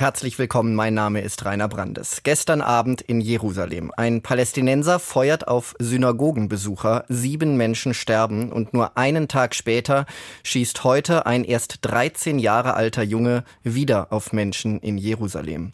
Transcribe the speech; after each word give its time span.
Herzlich 0.00 0.38
willkommen, 0.38 0.76
mein 0.76 0.94
Name 0.94 1.22
ist 1.22 1.44
Rainer 1.44 1.66
Brandes. 1.66 2.20
Gestern 2.22 2.60
Abend 2.60 3.00
in 3.00 3.20
Jerusalem. 3.20 3.90
Ein 3.96 4.22
Palästinenser 4.22 5.00
feuert 5.00 5.48
auf 5.48 5.74
Synagogenbesucher, 5.80 7.04
sieben 7.08 7.56
Menschen 7.56 7.94
sterben 7.94 8.52
und 8.52 8.72
nur 8.72 8.96
einen 8.96 9.26
Tag 9.26 9.56
später 9.56 10.06
schießt 10.44 10.84
heute 10.84 11.26
ein 11.26 11.42
erst 11.42 11.78
13 11.80 12.38
Jahre 12.38 12.74
alter 12.74 13.02
Junge 13.02 13.42
wieder 13.64 14.12
auf 14.12 14.32
Menschen 14.32 14.78
in 14.78 14.98
Jerusalem. 14.98 15.72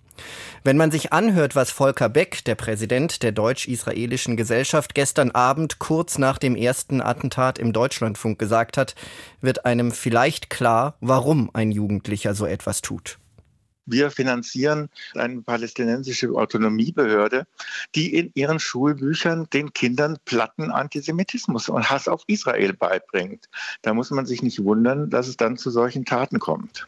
Wenn 0.63 0.79
man 0.79 0.91
sich 0.91 1.13
anhört, 1.13 1.55
was 1.55 1.71
Volker 1.71 2.09
Beck, 2.09 2.47
der 2.47 2.55
Präsident 2.55 3.23
der 3.23 3.33
deutsch-israelischen 3.33 4.39
Gesellschaft, 4.39 4.95
gestern 4.95 5.33
Abend 5.33 5.79
kurz 5.81 6.17
nach 6.17 6.39
dem 6.39 6.57
ersten 6.57 7.03
Attentat 7.03 7.59
im 7.59 7.75
Deutschlandfunk 7.75 8.39
gesagt 8.39 8.79
hat, 8.79 8.95
wird 9.43 9.67
einem 9.67 9.93
vielleicht 9.93 10.49
klar, 10.49 10.95
warum 11.03 11.51
ein 11.53 11.71
Jugendlicher 11.71 12.35
so 12.35 12.47
etwas 12.47 12.81
tut. 12.81 13.19
Wir 13.87 14.11
finanzieren 14.11 14.89
eine 15.15 15.43
palästinensische 15.43 16.31
Autonomiebehörde, 16.31 17.47
die 17.95 18.15
in 18.15 18.31
ihren 18.35 18.59
Schulbüchern 18.59 19.49
den 19.53 19.73
Kindern 19.73 20.19
platten 20.25 20.71
Antisemitismus 20.71 21.69
und 21.69 21.91
Hass 21.91 22.09
auf 22.09 22.23
Israel 22.27 22.73
beibringt. 22.73 23.49
Da 23.83 23.95
muss 23.95 24.11
man 24.11 24.27
sich 24.27 24.43
nicht 24.43 24.65
wundern, 24.65 25.11
dass 25.11 25.29
es 25.29 25.37
dann 25.37 25.57
zu 25.57 25.71
solchen 25.71 26.05
Taten 26.05 26.39
kommt. 26.39 26.87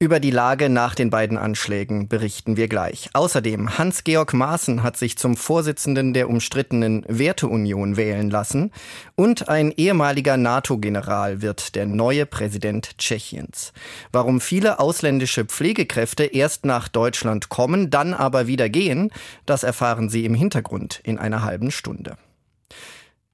Über 0.00 0.18
die 0.18 0.32
Lage 0.32 0.68
nach 0.68 0.96
den 0.96 1.08
beiden 1.08 1.38
Anschlägen 1.38 2.08
berichten 2.08 2.56
wir 2.56 2.66
gleich. 2.66 3.10
Außerdem, 3.12 3.78
Hans-Georg 3.78 4.34
Maaßen 4.34 4.82
hat 4.82 4.96
sich 4.96 5.16
zum 5.16 5.36
Vorsitzenden 5.36 6.12
der 6.12 6.28
umstrittenen 6.28 7.04
Werteunion 7.06 7.96
wählen 7.96 8.28
lassen 8.28 8.72
und 9.14 9.48
ein 9.48 9.70
ehemaliger 9.70 10.36
NATO-General 10.36 11.42
wird 11.42 11.76
der 11.76 11.86
neue 11.86 12.26
Präsident 12.26 12.98
Tschechiens. 12.98 13.72
Warum 14.10 14.40
viele 14.40 14.80
ausländische 14.80 15.44
Pflegekräfte 15.44 16.24
erst 16.24 16.66
nach 16.66 16.88
Deutschland 16.88 17.48
kommen, 17.48 17.88
dann 17.88 18.14
aber 18.14 18.48
wieder 18.48 18.68
gehen, 18.68 19.12
das 19.46 19.62
erfahren 19.62 20.08
Sie 20.10 20.24
im 20.24 20.34
Hintergrund 20.34 21.00
in 21.04 21.18
einer 21.18 21.44
halben 21.44 21.70
Stunde. 21.70 22.18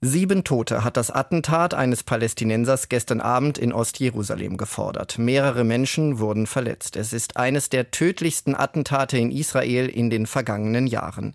Sieben 0.02 0.44
Tote 0.44 0.82
hat 0.82 0.96
das 0.96 1.10
Attentat 1.10 1.74
eines 1.74 2.02
Palästinensers 2.02 2.88
gestern 2.88 3.20
Abend 3.20 3.58
in 3.58 3.70
Ostjerusalem 3.70 4.56
gefordert. 4.56 5.18
Mehrere 5.18 5.62
Menschen 5.62 6.18
wurden 6.18 6.46
verletzt. 6.46 6.96
Es 6.96 7.12
ist 7.12 7.36
eines 7.36 7.68
der 7.68 7.90
tödlichsten 7.90 8.54
Attentate 8.54 9.18
in 9.18 9.30
Israel 9.30 9.90
in 9.90 10.08
den 10.08 10.24
vergangenen 10.24 10.86
Jahren. 10.86 11.34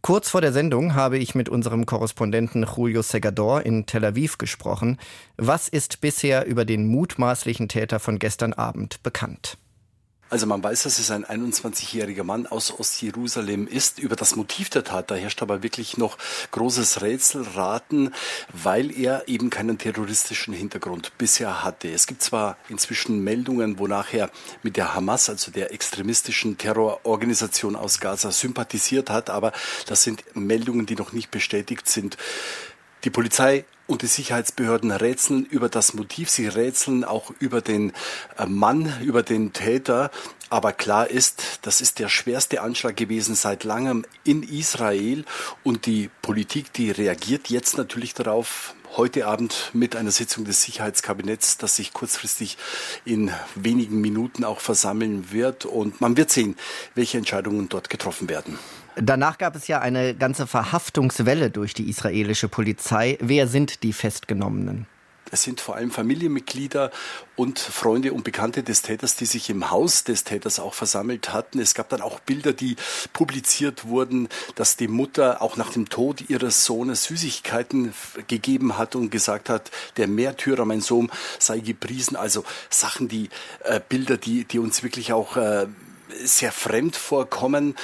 Kurz 0.00 0.30
vor 0.30 0.40
der 0.40 0.54
Sendung 0.54 0.94
habe 0.94 1.18
ich 1.18 1.34
mit 1.34 1.50
unserem 1.50 1.84
Korrespondenten 1.84 2.64
Julio 2.64 3.02
Segador 3.02 3.66
in 3.66 3.84
Tel 3.84 4.06
Aviv 4.06 4.38
gesprochen. 4.38 4.96
Was 5.36 5.68
ist 5.68 6.00
bisher 6.00 6.46
über 6.46 6.64
den 6.64 6.86
mutmaßlichen 6.86 7.68
Täter 7.68 8.00
von 8.00 8.18
gestern 8.18 8.54
Abend 8.54 9.02
bekannt? 9.02 9.58
Also 10.28 10.46
man 10.46 10.60
weiß, 10.62 10.82
dass 10.82 10.98
es 10.98 11.12
ein 11.12 11.24
21-jähriger 11.24 12.24
Mann 12.24 12.48
aus 12.48 12.76
Ostjerusalem 12.76 13.68
ist. 13.68 14.00
Über 14.00 14.16
das 14.16 14.34
Motiv 14.34 14.70
der 14.70 14.82
Tat, 14.82 15.10
da 15.10 15.14
herrscht 15.14 15.40
aber 15.40 15.62
wirklich 15.62 15.98
noch 15.98 16.18
großes 16.50 17.00
Rätselraten, 17.00 18.12
weil 18.52 18.90
er 18.90 19.28
eben 19.28 19.50
keinen 19.50 19.78
terroristischen 19.78 20.52
Hintergrund 20.52 21.16
bisher 21.16 21.62
hatte. 21.62 21.88
Es 21.88 22.08
gibt 22.08 22.22
zwar 22.22 22.56
inzwischen 22.68 23.22
Meldungen, 23.22 23.78
wonach 23.78 24.12
er 24.12 24.30
mit 24.64 24.76
der 24.76 24.94
Hamas, 24.94 25.28
also 25.30 25.52
der 25.52 25.72
extremistischen 25.72 26.58
Terrororganisation 26.58 27.76
aus 27.76 28.00
Gaza, 28.00 28.32
sympathisiert 28.32 29.10
hat, 29.10 29.30
aber 29.30 29.52
das 29.86 30.02
sind 30.02 30.24
Meldungen, 30.34 30.86
die 30.86 30.96
noch 30.96 31.12
nicht 31.12 31.30
bestätigt 31.30 31.88
sind. 31.88 32.16
Die 33.04 33.10
Polizei 33.10 33.64
und 33.86 34.02
die 34.02 34.06
Sicherheitsbehörden 34.06 34.90
rätseln 34.90 35.46
über 35.46 35.68
das 35.68 35.94
Motiv, 35.94 36.30
sie 36.30 36.48
rätseln 36.48 37.04
auch 37.04 37.32
über 37.38 37.60
den 37.60 37.92
äh, 38.38 38.46
Mann, 38.46 38.92
über 39.02 39.22
den 39.22 39.52
Täter. 39.52 40.10
Aber 40.48 40.72
klar 40.72 41.08
ist, 41.10 41.60
das 41.62 41.80
ist 41.80 41.98
der 41.98 42.08
schwerste 42.08 42.60
Anschlag 42.60 42.96
gewesen 42.96 43.34
seit 43.34 43.64
langem 43.64 44.04
in 44.22 44.42
Israel 44.42 45.24
und 45.64 45.86
die 45.86 46.08
Politik, 46.22 46.72
die 46.72 46.90
reagiert 46.90 47.48
jetzt 47.48 47.76
natürlich 47.76 48.14
darauf, 48.14 48.74
heute 48.96 49.26
Abend 49.26 49.70
mit 49.72 49.96
einer 49.96 50.12
Sitzung 50.12 50.44
des 50.44 50.62
Sicherheitskabinetts, 50.62 51.58
das 51.58 51.76
sich 51.76 51.92
kurzfristig 51.92 52.56
in 53.04 53.30
wenigen 53.54 54.00
Minuten 54.00 54.44
auch 54.44 54.60
versammeln 54.60 55.32
wird. 55.32 55.64
Und 55.64 56.00
man 56.00 56.16
wird 56.16 56.30
sehen, 56.30 56.56
welche 56.94 57.18
Entscheidungen 57.18 57.68
dort 57.68 57.90
getroffen 57.90 58.28
werden. 58.28 58.58
Danach 58.96 59.36
gab 59.36 59.54
es 59.56 59.68
ja 59.68 59.80
eine 59.80 60.14
ganze 60.14 60.46
Verhaftungswelle 60.46 61.50
durch 61.50 61.74
die 61.74 61.88
israelische 61.88 62.48
Polizei. 62.48 63.18
Wer 63.20 63.46
sind 63.46 63.82
die 63.82 63.92
Festgenommenen? 63.92 64.86
Es 65.30 65.42
sind 65.42 65.60
vor 65.60 65.74
allem 65.74 65.90
Familienmitglieder 65.90 66.92
und 67.34 67.58
Freunde 67.58 68.12
und 68.12 68.22
Bekannte 68.22 68.62
des 68.62 68.82
Täters, 68.82 69.16
die 69.16 69.26
sich 69.26 69.50
im 69.50 69.70
Haus 69.70 70.04
des 70.04 70.24
Täters 70.24 70.60
auch 70.60 70.72
versammelt 70.72 71.32
hatten. 71.32 71.58
Es 71.58 71.74
gab 71.74 71.88
dann 71.88 72.00
auch 72.00 72.20
Bilder, 72.20 72.52
die 72.52 72.76
publiziert 73.12 73.86
wurden, 73.86 74.28
dass 74.54 74.76
die 74.76 74.88
Mutter 74.88 75.42
auch 75.42 75.56
nach 75.56 75.72
dem 75.72 75.88
Tod 75.88 76.30
ihres 76.30 76.64
Sohnes 76.64 77.04
Süßigkeiten 77.04 77.92
gegeben 78.28 78.78
hat 78.78 78.94
und 78.94 79.10
gesagt 79.10 79.48
hat, 79.48 79.70
der 79.96 80.06
Märtyrer, 80.06 80.64
mein 80.64 80.80
Sohn, 80.80 81.10
sei 81.38 81.58
gepriesen. 81.58 82.16
Also 82.16 82.44
Sachen, 82.70 83.08
die 83.08 83.28
äh, 83.64 83.80
Bilder, 83.86 84.16
die, 84.16 84.44
die 84.44 84.60
uns 84.60 84.84
wirklich 84.84 85.12
auch 85.12 85.36
äh, 85.36 85.66
sehr 86.24 86.52
fremd 86.52 86.94
vorkommen. 86.94 87.74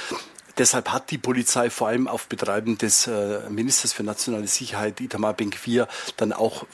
Deshalb 0.57 0.89
hat 0.89 1.09
die 1.09 1.17
Polizei 1.17 1.69
vor 1.69 1.87
allem 1.87 2.07
auf 2.07 2.27
Betreiben 2.27 2.77
des 2.77 3.07
äh, 3.07 3.49
Ministers 3.49 3.93
für 3.93 4.03
nationale 4.03 4.47
Sicherheit, 4.47 5.01
Itamar 5.01 5.33
Ben-Gvir, 5.33 5.87
dann 6.17 6.31
auch 6.31 6.65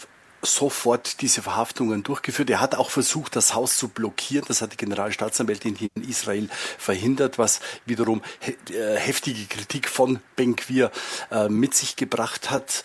sofort 0.42 1.22
diese 1.22 1.42
Verhaftungen 1.42 2.04
durchgeführt. 2.04 2.50
Er 2.50 2.62
hat 2.62 2.76
auch 2.76 2.92
versucht, 2.92 3.36
das 3.36 3.54
Haus 3.54 3.78
zu 3.78 3.90
blockieren. 3.90 4.46
Das 4.48 4.62
hat 4.62 4.74
die 4.74 4.78
Generalstaatsanwältin 4.78 5.76
hier 5.76 5.90
in 5.96 6.08
Israel 6.08 6.50
verhindert, 6.78 7.38
was 7.38 7.60
wiederum 7.86 8.22
äh, 8.42 8.96
heftige 8.96 9.46
Kritik 9.46 9.90
von 9.90 10.20
Ben-Gvir 10.36 10.92
äh, 11.32 11.50
mit 11.50 11.74
sich 11.74 11.96
gebracht 11.96 12.52
hat. 12.52 12.84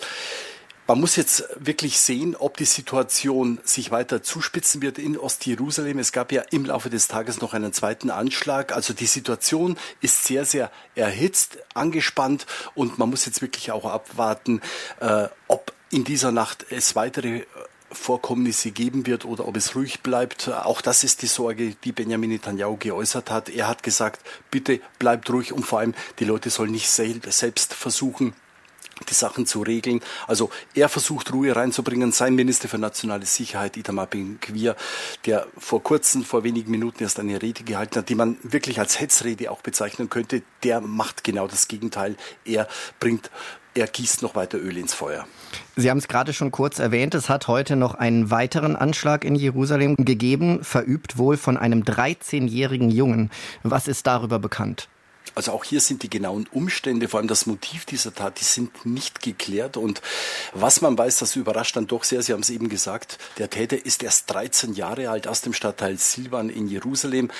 Man 0.87 1.01
muss 1.01 1.17
jetzt 1.17 1.45
wirklich 1.57 1.99
sehen, 1.99 2.37
ob 2.37 2.59
die 2.59 2.67
Situation 2.67 3.59
sich 3.65 3.91
weiter 3.91 4.23
zuspitzen 4.23 4.83
wird 4.83 4.99
in 4.99 5.17
Ostjerusalem. 5.17 5.99
Es 5.99 6.13
gab 6.13 6.31
ja 6.31 6.43
im 6.51 6.67
Laufe 6.67 6.91
des 6.91 7.09
Tages 7.09 7.41
noch 7.41 7.55
einen 7.55 7.73
zweiten 7.73 8.11
Anschlag. 8.11 8.73
Also 8.73 8.93
die 8.93 9.07
Situation 9.07 9.79
ist 10.03 10.25
sehr, 10.25 10.45
sehr 10.45 10.71
erhitzt, 10.95 11.57
angespannt 11.73 12.45
und 12.75 12.99
man 12.99 13.09
muss 13.09 13.25
jetzt 13.25 13.41
wirklich 13.41 13.73
auch 13.73 13.87
abwarten, 13.87 14.61
äh, 15.01 15.29
ob 15.49 15.73
in 15.89 16.05
dieser 16.05 16.33
Nacht 16.33 16.67
es 16.69 16.95
weitere 16.95 17.39
äh, 17.39 17.45
Vorkommnisse 17.91 18.71
geben 18.71 19.07
wird 19.07 19.25
oder 19.25 19.49
ob 19.49 19.57
es 19.57 19.75
ruhig 19.75 20.03
bleibt. 20.03 20.49
Auch 20.49 20.83
das 20.83 21.03
ist 21.03 21.23
die 21.23 21.29
Sorge, 21.29 21.77
die 21.83 21.93
Benjamin 21.93 22.29
Netanyahu 22.29 22.77
geäußert 22.77 23.31
hat. 23.31 23.49
Er 23.49 23.69
hat 23.69 23.83
gesagt, 23.83 24.21
bitte 24.51 24.81
bleibt 24.99 25.31
ruhig 25.31 25.55
und 25.55 25.65
vor 25.65 25.79
allem 25.79 25.95
die 26.19 26.25
Leute 26.27 26.51
sollen 26.51 26.73
nicht 26.73 26.91
selbst 26.91 27.73
versuchen, 27.73 28.35
die 29.09 29.15
Sachen 29.15 29.47
zu 29.47 29.63
regeln. 29.63 30.01
Also 30.27 30.51
er 30.75 30.89
versucht 30.89 31.33
Ruhe 31.33 31.55
reinzubringen. 31.55 32.13
Sein 32.13 32.35
Minister 32.35 32.69
für 32.69 32.79
nationale 32.79 33.27
Sicherheit, 33.27 33.77
Itamar 33.77 34.07
Ben-Gvir, 34.07 34.77
der 35.27 35.47
vor 35.59 35.83
kurzem, 35.83 36.25
vor 36.25 36.45
wenigen 36.45 36.71
Minuten 36.71 37.03
erst 37.03 37.19
eine 37.21 37.41
Rede 37.41 37.65
gehalten 37.65 37.97
hat, 37.97 38.09
die 38.09 38.15
man 38.15 38.37
wirklich 38.43 38.79
als 38.79 39.01
Hetzrede 39.01 39.51
auch 39.51 39.63
bezeichnen 39.63 40.11
könnte, 40.11 40.43
der 40.63 40.81
macht 40.81 41.25
genau 41.25 41.47
das 41.47 41.69
Gegenteil. 41.69 42.17
Er 42.45 42.69
bringt 43.01 43.31
er 43.77 43.89
gießt 43.89 44.23
noch 44.23 44.37
weiter 44.37 44.59
Öl 44.59 44.79
ins 44.79 44.95
Feuer. 44.95 45.27
Sie 45.75 45.91
haben 45.91 45.99
es 45.99 46.07
gerade 46.07 46.33
schon 46.33 46.53
kurz 46.53 46.79
erwähnt, 46.79 47.15
es 47.17 47.29
hat 47.29 47.49
heute 47.49 47.75
noch 47.75 47.97
einen 47.97 48.31
weiteren 48.31 48.77
Anschlag 48.77 49.25
in 49.25 49.35
Jerusalem 49.35 49.97
gegeben, 49.97 50.63
verübt 50.63 51.19
wohl 51.19 51.37
von 51.37 51.57
einem 51.57 51.83
13-jährigen 51.83 52.91
Jungen. 52.91 53.31
Was 53.65 53.89
ist 53.89 54.07
darüber 54.07 54.39
bekannt? 54.39 54.89
Also 55.35 55.53
auch 55.53 55.65
hier 55.65 55.81
sind 55.81 56.03
die 56.03 56.11
genauen 56.11 56.47
Umstände, 56.53 57.09
vor 57.09 57.19
allem 57.19 57.29
das 57.29 57.47
Motiv 57.47 57.85
dieser 57.85 58.15
Tat, 58.15 58.41
die 58.41 58.45
sind 58.45 58.87
nicht 58.87 59.21
geklärt. 59.23 59.77
Und 59.77 60.01
was 60.53 60.81
man 60.81 60.97
weiß, 60.97 61.19
das 61.19 61.37
überrascht 61.37 61.77
dann 61.77 61.87
doch 61.87 62.05
sehr. 62.05 62.23
Sie 62.23 62.33
haben 62.33 62.41
es 62.41 62.51
eben 62.51 62.69
gesagt, 62.69 63.19
der 63.39 63.51
Täter 63.51 63.85
ist 63.85 64.03
erst 64.03 64.31
13 64.31 64.75
Jahre 64.75 65.11
alt 65.11 65.27
aus 65.27 65.41
dem 65.41 65.53
Stadtteil 65.53 65.99
Silvan 65.99 66.51
in 66.51 66.69
Jerusalem. 66.69 67.31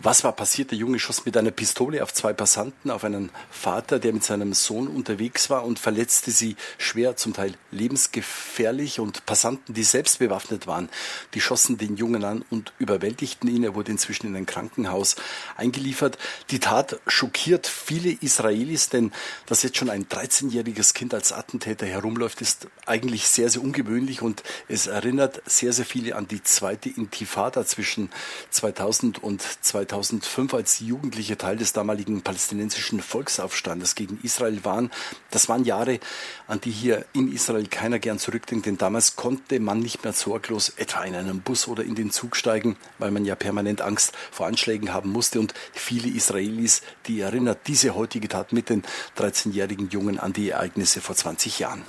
Was 0.00 0.24
war 0.24 0.32
passiert? 0.32 0.72
Der 0.72 0.78
Junge 0.78 0.98
schoss 0.98 1.24
mit 1.24 1.36
einer 1.36 1.52
Pistole 1.52 2.02
auf 2.02 2.12
zwei 2.12 2.32
Passanten, 2.32 2.90
auf 2.90 3.04
einen 3.04 3.30
Vater, 3.50 3.98
der 3.98 4.12
mit 4.12 4.24
seinem 4.24 4.52
Sohn 4.52 4.88
unterwegs 4.88 5.50
war 5.50 5.64
und 5.64 5.78
verletzte 5.78 6.32
sie 6.32 6.56
schwer, 6.78 7.16
zum 7.16 7.32
Teil 7.32 7.54
lebensgefährlich. 7.70 8.98
Und 8.98 9.24
Passanten, 9.24 9.72
die 9.72 9.84
selbst 9.84 10.18
bewaffnet 10.18 10.66
waren, 10.66 10.88
die 11.34 11.40
schossen 11.40 11.78
den 11.78 11.96
Jungen 11.96 12.24
an 12.24 12.44
und 12.50 12.72
überwältigten 12.78 13.48
ihn. 13.48 13.62
Er 13.62 13.76
wurde 13.76 13.92
inzwischen 13.92 14.26
in 14.26 14.36
ein 14.36 14.46
Krankenhaus 14.46 15.14
eingeliefert. 15.56 16.18
Die 16.50 16.58
Tat 16.58 16.98
schockiert 17.06 17.68
viele 17.68 18.10
Israelis, 18.10 18.88
denn 18.88 19.12
dass 19.46 19.62
jetzt 19.62 19.76
schon 19.76 19.90
ein 19.90 20.06
13-jähriges 20.06 20.94
Kind 20.94 21.14
als 21.14 21.32
Attentäter 21.32 21.86
herumläuft, 21.86 22.40
ist 22.40 22.66
eigentlich 22.84 23.28
sehr, 23.28 23.48
sehr 23.48 23.62
ungewöhnlich 23.62 24.22
und 24.22 24.42
es 24.66 24.88
erinnert 24.88 25.40
sehr, 25.46 25.72
sehr 25.72 25.84
viele 25.84 26.16
an 26.16 26.26
die 26.26 26.42
zweite 26.42 26.88
Intifada 26.88 27.64
zwischen 27.64 28.10
2000 28.50 29.22
und 29.22 29.40
2000 29.42 29.83
2005 29.86 30.54
als 30.54 30.80
Jugendliche 30.80 31.36
Teil 31.36 31.56
des 31.56 31.72
damaligen 31.72 32.22
palästinensischen 32.22 33.00
Volksaufstandes 33.00 33.94
gegen 33.94 34.18
Israel 34.22 34.64
waren. 34.64 34.90
Das 35.30 35.48
waren 35.48 35.64
Jahre, 35.64 36.00
an 36.46 36.60
die 36.60 36.70
hier 36.70 37.04
in 37.12 37.32
Israel 37.32 37.66
keiner 37.66 37.98
gern 37.98 38.18
zurückdenkt, 38.18 38.66
denn 38.66 38.78
damals 38.78 39.16
konnte 39.16 39.60
man 39.60 39.80
nicht 39.80 40.04
mehr 40.04 40.12
sorglos 40.12 40.70
etwa 40.70 41.04
in 41.04 41.14
einen 41.14 41.40
Bus 41.40 41.68
oder 41.68 41.84
in 41.84 41.94
den 41.94 42.10
Zug 42.10 42.36
steigen, 42.36 42.76
weil 42.98 43.10
man 43.10 43.24
ja 43.24 43.34
permanent 43.34 43.80
Angst 43.80 44.12
vor 44.30 44.46
Anschlägen 44.46 44.92
haben 44.92 45.10
musste. 45.10 45.40
Und 45.40 45.54
viele 45.72 46.08
Israelis, 46.08 46.82
die 47.06 47.20
erinnert 47.20 47.66
diese 47.66 47.94
heutige 47.94 48.28
Tat 48.28 48.52
mit 48.52 48.70
den 48.70 48.82
13-jährigen 49.18 49.90
Jungen 49.90 50.18
an 50.18 50.32
die 50.32 50.50
Ereignisse 50.50 51.00
vor 51.00 51.14
20 51.14 51.58
Jahren. 51.58 51.84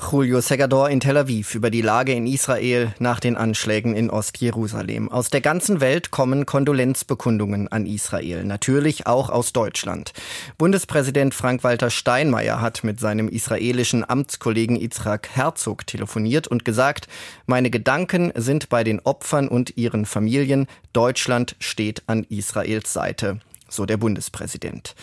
Julio 0.00 0.40
Segador 0.40 0.88
in 0.88 1.00
Tel 1.00 1.16
Aviv 1.16 1.54
über 1.54 1.70
die 1.70 1.82
Lage 1.82 2.12
in 2.12 2.26
Israel 2.26 2.94
nach 2.98 3.20
den 3.20 3.36
Anschlägen 3.36 3.94
in 3.94 4.10
Ostjerusalem. 4.10 5.10
Aus 5.10 5.30
der 5.30 5.40
ganzen 5.40 5.80
Welt 5.80 6.10
kommen 6.10 6.46
Kondolenzbekundungen 6.46 7.68
an 7.68 7.86
Israel, 7.86 8.44
natürlich 8.44 9.06
auch 9.06 9.30
aus 9.30 9.52
Deutschland. 9.52 10.12
Bundespräsident 10.58 11.34
Frank-Walter 11.34 11.90
Steinmeier 11.90 12.60
hat 12.60 12.82
mit 12.82 12.98
seinem 12.98 13.28
israelischen 13.28 14.08
Amtskollegen 14.08 14.76
Yitzhak 14.76 15.28
Herzog 15.32 15.86
telefoniert 15.86 16.48
und 16.48 16.64
gesagt, 16.64 17.06
meine 17.46 17.70
Gedanken 17.70 18.32
sind 18.34 18.68
bei 18.68 18.84
den 18.84 19.00
Opfern 19.00 19.48
und 19.48 19.76
ihren 19.76 20.06
Familien. 20.06 20.66
Deutschland 20.92 21.56
steht 21.58 22.02
an 22.06 22.24
Israels 22.28 22.92
Seite, 22.92 23.40
so 23.68 23.86
der 23.86 23.96
Bundespräsident. 23.96 24.94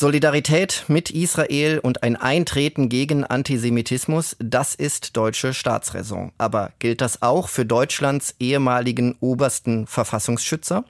Solidarität 0.00 0.84
mit 0.86 1.10
Israel 1.10 1.80
und 1.80 2.04
ein 2.04 2.14
Eintreten 2.14 2.88
gegen 2.88 3.24
Antisemitismus, 3.24 4.36
das 4.38 4.76
ist 4.76 5.16
deutsche 5.16 5.52
Staatsräson. 5.52 6.30
Aber 6.38 6.70
gilt 6.78 7.00
das 7.00 7.20
auch 7.20 7.48
für 7.48 7.66
Deutschlands 7.66 8.36
ehemaligen 8.38 9.16
obersten 9.18 9.88
Verfassungsschützer? 9.88 10.84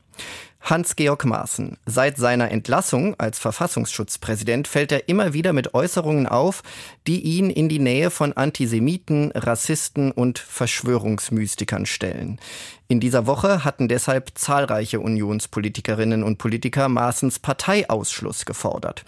Hans-Georg 0.61 1.25
Maaßen. 1.25 1.79
Seit 1.87 2.17
seiner 2.17 2.51
Entlassung 2.51 3.15
als 3.19 3.39
Verfassungsschutzpräsident 3.39 4.69
fällt 4.69 4.93
er 4.93 5.09
immer 5.09 5.33
wieder 5.33 5.53
mit 5.53 5.75
Äußerungen 5.75 6.27
auf, 6.27 6.63
die 7.07 7.21
ihn 7.21 7.49
in 7.51 7.69
die 7.69 7.79
Nähe 7.79 8.11
von 8.11 8.33
Antisemiten, 8.35 9.33
Rassisten 9.35 10.13
und 10.13 10.39
Verschwörungsmystikern 10.39 11.87
stellen. 11.87 12.39
In 12.89 13.01
dieser 13.01 13.27
Woche 13.27 13.65
hatten 13.65 13.89
deshalb 13.89 14.33
zahlreiche 14.35 15.01
Unionspolitikerinnen 15.01 16.23
und 16.23 16.39
Politiker 16.39 16.89
Maaßens 16.89 17.39
Parteiausschluss 17.39 18.45
gefordert. 18.45 19.05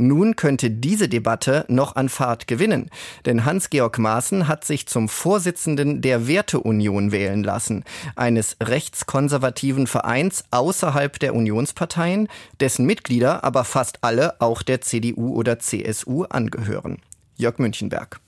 Nun 0.00 0.36
könnte 0.36 0.70
diese 0.70 1.08
Debatte 1.08 1.64
noch 1.68 1.96
an 1.96 2.08
Fahrt 2.08 2.46
gewinnen, 2.46 2.88
denn 3.26 3.44
Hans-Georg 3.44 3.98
Maaßen 3.98 4.46
hat 4.46 4.64
sich 4.64 4.86
zum 4.86 5.08
Vorsitzenden 5.08 6.00
der 6.02 6.28
Werteunion 6.28 7.10
wählen 7.10 7.42
lassen, 7.42 7.82
eines 8.14 8.56
rechtskonservativen 8.62 9.88
Vereins 9.88 10.44
außerhalb 10.52 11.18
der 11.18 11.34
Unionsparteien, 11.34 12.28
dessen 12.60 12.86
Mitglieder 12.86 13.42
aber 13.42 13.64
fast 13.64 13.98
alle 14.04 14.40
auch 14.40 14.62
der 14.62 14.80
CDU 14.82 15.34
oder 15.34 15.58
CSU 15.58 16.22
angehören. 16.24 16.98
Jörg 17.36 17.58
Münchenberg. 17.58 18.20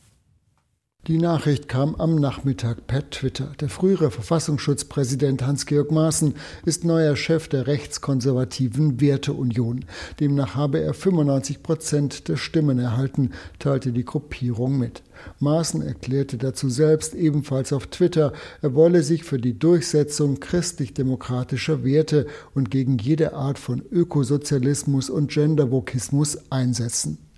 Die 1.06 1.16
Nachricht 1.16 1.66
kam 1.66 1.94
am 1.94 2.16
Nachmittag 2.16 2.86
per 2.86 3.08
Twitter. 3.08 3.52
Der 3.58 3.70
frühere 3.70 4.10
Verfassungsschutzpräsident 4.10 5.46
Hans-Georg 5.46 5.90
Maaßen 5.90 6.34
ist 6.66 6.84
neuer 6.84 7.16
Chef 7.16 7.48
der 7.48 7.66
rechtskonservativen 7.66 9.00
Werteunion. 9.00 9.86
Demnach 10.20 10.56
habe 10.56 10.78
er 10.80 10.92
95 10.92 11.62
Prozent 11.62 12.28
der 12.28 12.36
Stimmen 12.36 12.78
erhalten, 12.78 13.30
teilte 13.58 13.92
die 13.92 14.04
Gruppierung 14.04 14.78
mit. 14.78 15.02
Maaßen 15.38 15.80
erklärte 15.80 16.36
dazu 16.36 16.68
selbst 16.68 17.14
ebenfalls 17.14 17.72
auf 17.72 17.86
Twitter, 17.86 18.34
er 18.60 18.74
wolle 18.74 19.02
sich 19.02 19.24
für 19.24 19.38
die 19.38 19.58
Durchsetzung 19.58 20.38
christlich-demokratischer 20.38 21.82
Werte 21.82 22.26
und 22.54 22.70
gegen 22.70 22.98
jede 22.98 23.32
Art 23.32 23.58
von 23.58 23.82
Ökosozialismus 23.90 25.08
und 25.08 25.30
Gendervokismus 25.30 26.50
einsetzen. 26.50 27.29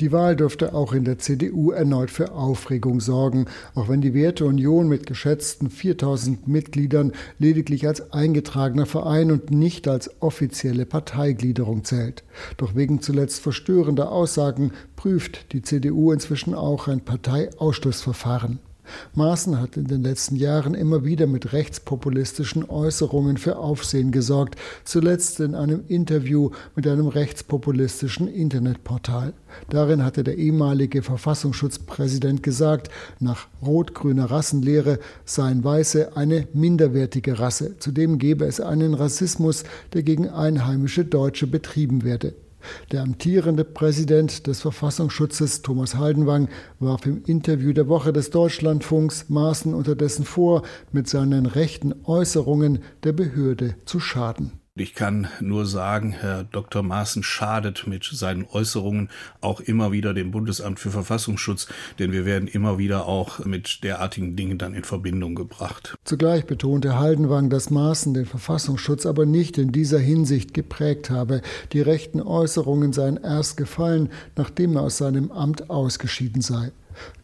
Die 0.00 0.12
Wahl 0.12 0.36
dürfte 0.36 0.74
auch 0.74 0.92
in 0.92 1.04
der 1.04 1.18
CDU 1.18 1.70
erneut 1.70 2.10
für 2.10 2.32
Aufregung 2.32 3.00
sorgen, 3.00 3.46
auch 3.74 3.88
wenn 3.88 4.00
die 4.00 4.14
Werteunion 4.14 4.88
mit 4.88 5.06
geschätzten 5.06 5.70
4000 5.70 6.48
Mitgliedern 6.48 7.12
lediglich 7.38 7.86
als 7.86 8.12
eingetragener 8.12 8.86
Verein 8.86 9.30
und 9.30 9.50
nicht 9.50 9.88
als 9.88 10.10
offizielle 10.20 10.86
Parteigliederung 10.86 11.84
zählt. 11.84 12.24
Doch 12.56 12.74
wegen 12.74 13.00
zuletzt 13.00 13.40
verstörender 13.40 14.10
Aussagen 14.10 14.72
prüft 14.96 15.52
die 15.52 15.62
CDU 15.62 16.12
inzwischen 16.12 16.54
auch 16.54 16.88
ein 16.88 17.00
Parteiausschlussverfahren. 17.00 18.60
Maaßen 19.14 19.60
hat 19.60 19.76
in 19.76 19.86
den 19.86 20.02
letzten 20.02 20.36
Jahren 20.36 20.74
immer 20.74 21.04
wieder 21.04 21.26
mit 21.26 21.52
rechtspopulistischen 21.52 22.68
Äußerungen 22.68 23.36
für 23.36 23.58
Aufsehen 23.58 24.12
gesorgt, 24.12 24.56
zuletzt 24.84 25.40
in 25.40 25.54
einem 25.54 25.84
Interview 25.88 26.50
mit 26.74 26.86
einem 26.86 27.08
rechtspopulistischen 27.08 28.28
Internetportal. 28.28 29.32
Darin 29.70 30.04
hatte 30.04 30.24
der 30.24 30.36
ehemalige 30.36 31.02
Verfassungsschutzpräsident 31.02 32.42
gesagt, 32.42 32.90
nach 33.20 33.48
rot-grüner 33.64 34.30
Rassenlehre 34.30 34.98
seien 35.24 35.64
Weiße 35.64 36.16
eine 36.16 36.46
minderwertige 36.52 37.38
Rasse. 37.38 37.78
Zudem 37.78 38.18
gebe 38.18 38.44
es 38.44 38.60
einen 38.60 38.94
Rassismus, 38.94 39.64
der 39.92 40.02
gegen 40.02 40.28
einheimische 40.28 41.04
Deutsche 41.04 41.46
betrieben 41.46 42.04
werde. 42.04 42.34
Der 42.92 43.02
amtierende 43.02 43.64
Präsident 43.64 44.46
des 44.46 44.60
Verfassungsschutzes, 44.60 45.62
Thomas 45.62 45.94
Haldenwang, 45.94 46.48
warf 46.80 47.06
im 47.06 47.22
Interview 47.24 47.72
der 47.72 47.88
Woche 47.88 48.12
des 48.12 48.30
Deutschlandfunks 48.30 49.28
Maaßen 49.28 49.74
unterdessen 49.74 50.24
vor, 50.24 50.62
mit 50.92 51.08
seinen 51.08 51.46
rechten 51.46 51.94
Äußerungen 52.04 52.80
der 53.04 53.12
Behörde 53.12 53.76
zu 53.84 54.00
schaden. 54.00 54.55
Ich 54.78 54.94
kann 54.94 55.28
nur 55.40 55.64
sagen, 55.64 56.12
Herr 56.12 56.44
Dr. 56.44 56.82
Maaßen 56.82 57.22
schadet 57.22 57.86
mit 57.86 58.04
seinen 58.04 58.44
Äußerungen 58.44 59.08
auch 59.40 59.60
immer 59.60 59.90
wieder 59.90 60.12
dem 60.12 60.32
Bundesamt 60.32 60.78
für 60.78 60.90
Verfassungsschutz, 60.90 61.68
denn 61.98 62.12
wir 62.12 62.26
werden 62.26 62.46
immer 62.46 62.76
wieder 62.76 63.06
auch 63.06 63.42
mit 63.46 63.82
derartigen 63.84 64.36
Dingen 64.36 64.58
dann 64.58 64.74
in 64.74 64.84
Verbindung 64.84 65.34
gebracht. 65.34 65.96
Zugleich 66.04 66.44
betonte 66.44 66.98
Haldenwang, 66.98 67.48
dass 67.48 67.70
Maaßen 67.70 68.12
den 68.12 68.26
Verfassungsschutz 68.26 69.06
aber 69.06 69.24
nicht 69.24 69.56
in 69.56 69.72
dieser 69.72 69.98
Hinsicht 69.98 70.52
geprägt 70.52 71.08
habe. 71.08 71.40
Die 71.72 71.80
rechten 71.80 72.20
Äußerungen 72.20 72.92
seien 72.92 73.16
erst 73.16 73.56
gefallen, 73.56 74.10
nachdem 74.36 74.76
er 74.76 74.82
aus 74.82 74.98
seinem 74.98 75.30
Amt 75.30 75.70
ausgeschieden 75.70 76.42
sei. 76.42 76.70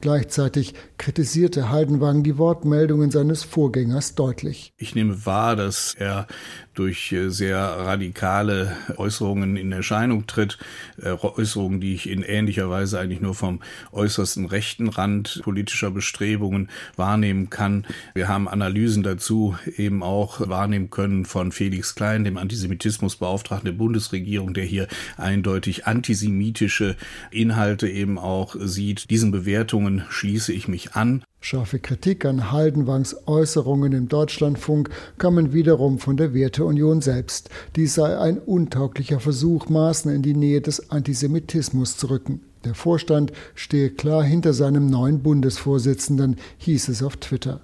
Gleichzeitig 0.00 0.75
kritisierte 0.98 1.70
Haldenwang 1.70 2.22
die 2.22 2.38
Wortmeldungen 2.38 3.10
seines 3.10 3.43
Vorgängers 3.44 4.14
deutlich. 4.14 4.72
Ich 4.76 4.94
nehme 4.94 5.25
wahr, 5.26 5.56
dass 5.56 5.94
er 5.94 6.26
durch 6.74 7.12
äh, 7.12 7.30
sehr 7.30 7.58
radikale 7.58 8.76
Äußerungen 8.96 9.56
in 9.56 9.72
Erscheinung 9.72 10.26
tritt, 10.26 10.58
äh, 11.02 11.10
Äußerungen, 11.10 11.80
die 11.80 11.94
ich 11.94 12.08
in 12.08 12.22
ähnlicher 12.22 12.70
Weise 12.70 12.98
eigentlich 12.98 13.20
nur 13.20 13.34
vom 13.34 13.60
äußersten 13.92 14.46
rechten 14.46 14.88
Rand 14.88 15.40
politischer 15.42 15.90
Bestrebungen 15.90 16.69
wahrnehmen 16.96 17.50
kann. 17.50 17.86
Wir 18.14 18.28
haben 18.28 18.48
Analysen 18.48 19.02
dazu 19.02 19.56
eben 19.76 20.02
auch 20.02 20.48
wahrnehmen 20.48 20.90
können 20.90 21.24
von 21.24 21.52
Felix 21.52 21.94
Klein, 21.94 22.24
dem 22.24 22.36
Antisemitismusbeauftragten 22.36 23.66
der 23.66 23.78
Bundesregierung, 23.78 24.54
der 24.54 24.64
hier 24.64 24.88
eindeutig 25.16 25.86
antisemitische 25.86 26.96
Inhalte 27.31 27.88
eben 27.88 28.19
auch 28.19 28.56
sieht. 28.58 29.10
Diesen 29.10 29.31
Bewertungen 29.31 30.05
schließe 30.08 30.52
ich 30.52 30.69
mich 30.69 30.94
an. 30.94 31.24
Scharfe 31.44 31.81
Kritik 31.81 32.25
an 32.25 32.53
Haldenwangs 32.53 33.17
Äußerungen 33.27 33.93
im 33.93 34.08
Deutschlandfunk 34.08 34.91
kamen 35.19 35.53
wiederum 35.53 35.99
von 35.99 36.17
der 36.17 36.34
Werteunion 36.34 37.01
selbst. 37.01 37.51
Dies 37.75 37.94
sei 37.94 38.17
ein 38.17 38.39
untauglicher 38.39 39.19
Versuch, 39.19 39.69
Maßen 39.69 40.15
in 40.15 40.22
die 40.22 40.34
Nähe 40.34 40.61
des 40.61 40.91
Antisemitismus 40.91 41.96
zu 41.96 42.11
rücken. 42.11 42.43
Der 42.65 42.77
Vorstand 42.77 43.32
stehe 43.56 43.91
klar 43.91 44.22
hinter 44.22 44.53
seinem 44.53 44.87
neuen 44.87 45.20
Bundesvorsitzenden, 45.20 46.37
hieß 46.58 46.89
es 46.89 47.03
auf 47.03 47.17
Twitter. 47.17 47.61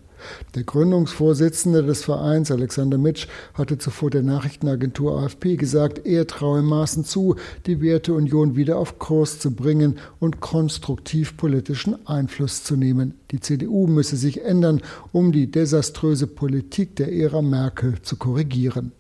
Der 0.55 0.65
Gründungsvorsitzende 0.65 1.83
des 1.83 2.05
Vereins, 2.05 2.51
Alexander 2.51 2.99
Mitsch, 2.99 3.27
hatte 3.55 3.79
zuvor 3.79 4.11
der 4.11 4.23
Nachrichtenagentur 4.23 5.21
AFP 5.21 5.57
gesagt, 5.57 6.07
er 6.07 6.27
traue 6.27 6.63
Maßen 6.63 7.05
zu, 7.05 7.37
die 7.67 7.81
Werteunion 7.81 8.57
wieder 8.57 8.79
auf 8.79 8.99
Kurs 8.99 9.39
zu 9.39 9.55
bringen 9.55 9.99
und 10.21 10.41
konstruktiv 10.41 11.37
politischen 11.37 12.07
Einfluss 12.07 12.65
zu 12.65 12.77
nehmen. 12.77 13.15
Die 13.31 13.41
CDU 13.41 13.87
müsse 13.87 14.17
sich 14.17 14.43
ändern, 14.43 14.81
um 15.13 15.33
die 15.33 15.51
desaströse 15.51 16.27
Politik 16.27 16.97
der 16.97 17.13
Ära 17.13 17.43
Merkel 17.43 18.01
zu 18.03 18.17
korrigieren. 18.17 18.93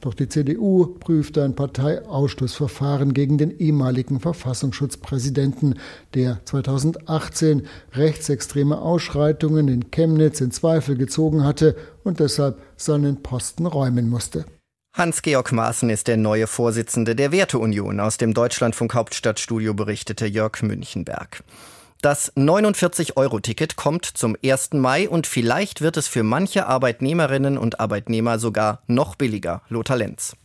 Doch 0.00 0.14
die 0.14 0.28
CDU 0.28 0.86
prüfte 0.86 1.44
ein 1.44 1.54
Parteiausschlussverfahren 1.54 3.14
gegen 3.14 3.38
den 3.38 3.56
ehemaligen 3.58 4.20
Verfassungsschutzpräsidenten, 4.20 5.78
der 6.14 6.40
2018 6.44 7.66
rechtsextreme 7.92 8.80
Ausschreitungen 8.80 9.68
in 9.68 9.90
Chemnitz 9.90 10.40
in 10.40 10.50
Zweifel 10.50 10.96
gezogen 10.96 11.44
hatte 11.44 11.76
und 12.04 12.20
deshalb 12.20 12.60
seinen 12.76 13.22
Posten 13.22 13.66
räumen 13.66 14.08
musste. 14.08 14.44
Hans-Georg 14.96 15.52
Maaßen 15.52 15.90
ist 15.90 16.08
der 16.08 16.16
neue 16.16 16.46
Vorsitzende 16.46 17.14
der 17.14 17.30
Werteunion. 17.30 18.00
Aus 18.00 18.16
dem 18.16 18.32
Deutschlandfunk 18.32 18.94
Hauptstadtstudio 18.94 19.74
berichtete 19.74 20.24
Jörg 20.24 20.62
Münchenberg. 20.62 21.44
Das 22.06 22.32
49-Euro-Ticket 22.36 23.74
kommt 23.74 24.04
zum 24.04 24.36
1. 24.40 24.74
Mai 24.74 25.08
und 25.08 25.26
vielleicht 25.26 25.80
wird 25.80 25.96
es 25.96 26.06
für 26.06 26.22
manche 26.22 26.68
Arbeitnehmerinnen 26.68 27.58
und 27.58 27.80
Arbeitnehmer 27.80 28.38
sogar 28.38 28.84
noch 28.86 29.16
billiger. 29.16 29.62
Lothar 29.70 29.96
Lenz. 29.96 30.36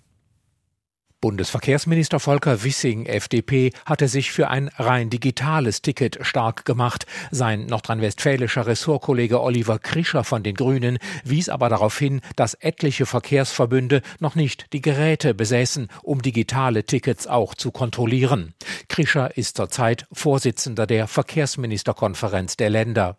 Bundesverkehrsminister 1.22 2.20
Volker 2.20 2.64
Wissing, 2.64 3.06
FDP, 3.06 3.72
hatte 3.86 4.08
sich 4.08 4.32
für 4.32 4.50
ein 4.50 4.70
rein 4.78 5.12
digitales 5.12 5.84
Ticket 5.84 6.18
stark 6.24 6.66
gemacht. 6.66 7.06
Sein 7.30 7.68
nordrhein-westfälischer 7.68 8.66
Ressortkollege 8.66 9.40
Oliver 9.40 9.78
Krischer 9.78 10.24
von 10.24 10.42
den 10.42 10.56
Grünen 10.56 10.98
wies 11.24 11.48
aber 11.48 11.70
darauf 11.70 11.98
hin, 11.98 12.22
dass 12.36 12.56
etliche 12.56 13.06
Verkehrsverbünde 13.06 14.02
noch 14.20 14.34
nicht 14.34 14.74
die 14.74 14.82
Geräte 14.82 15.36
besäßen, 15.36 15.90
um 16.02 16.24
digitale 16.24 16.86
Tickets 16.86 17.28
auch 17.28 17.54
zu 17.54 17.70
kontrollieren. 17.72 18.56
Krischer 18.90 19.38
ist 19.38 19.58
zurzeit 19.58 20.08
Vorsitzender 20.12 20.88
der 20.88 21.08
Verkehrsministerkonferenz 21.08 22.58
der 22.58 22.72
Länder. 22.72 23.18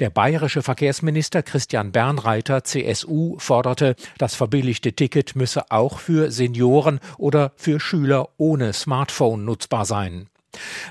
Der 0.00 0.10
bayerische 0.10 0.62
Verkehrsminister 0.62 1.42
Christian 1.42 1.92
Bernreiter, 1.92 2.62
CSU, 2.62 3.38
forderte, 3.38 3.96
das 4.18 4.34
verbilligte 4.34 4.92
Ticket 4.92 5.34
müsse 5.34 5.70
auch 5.70 5.98
für 5.98 6.30
Senioren 6.30 7.00
oder 7.16 7.37
oder 7.38 7.52
für 7.54 7.78
Schüler 7.78 8.30
ohne 8.36 8.72
Smartphone 8.72 9.44
nutzbar 9.44 9.84
sein. 9.84 10.26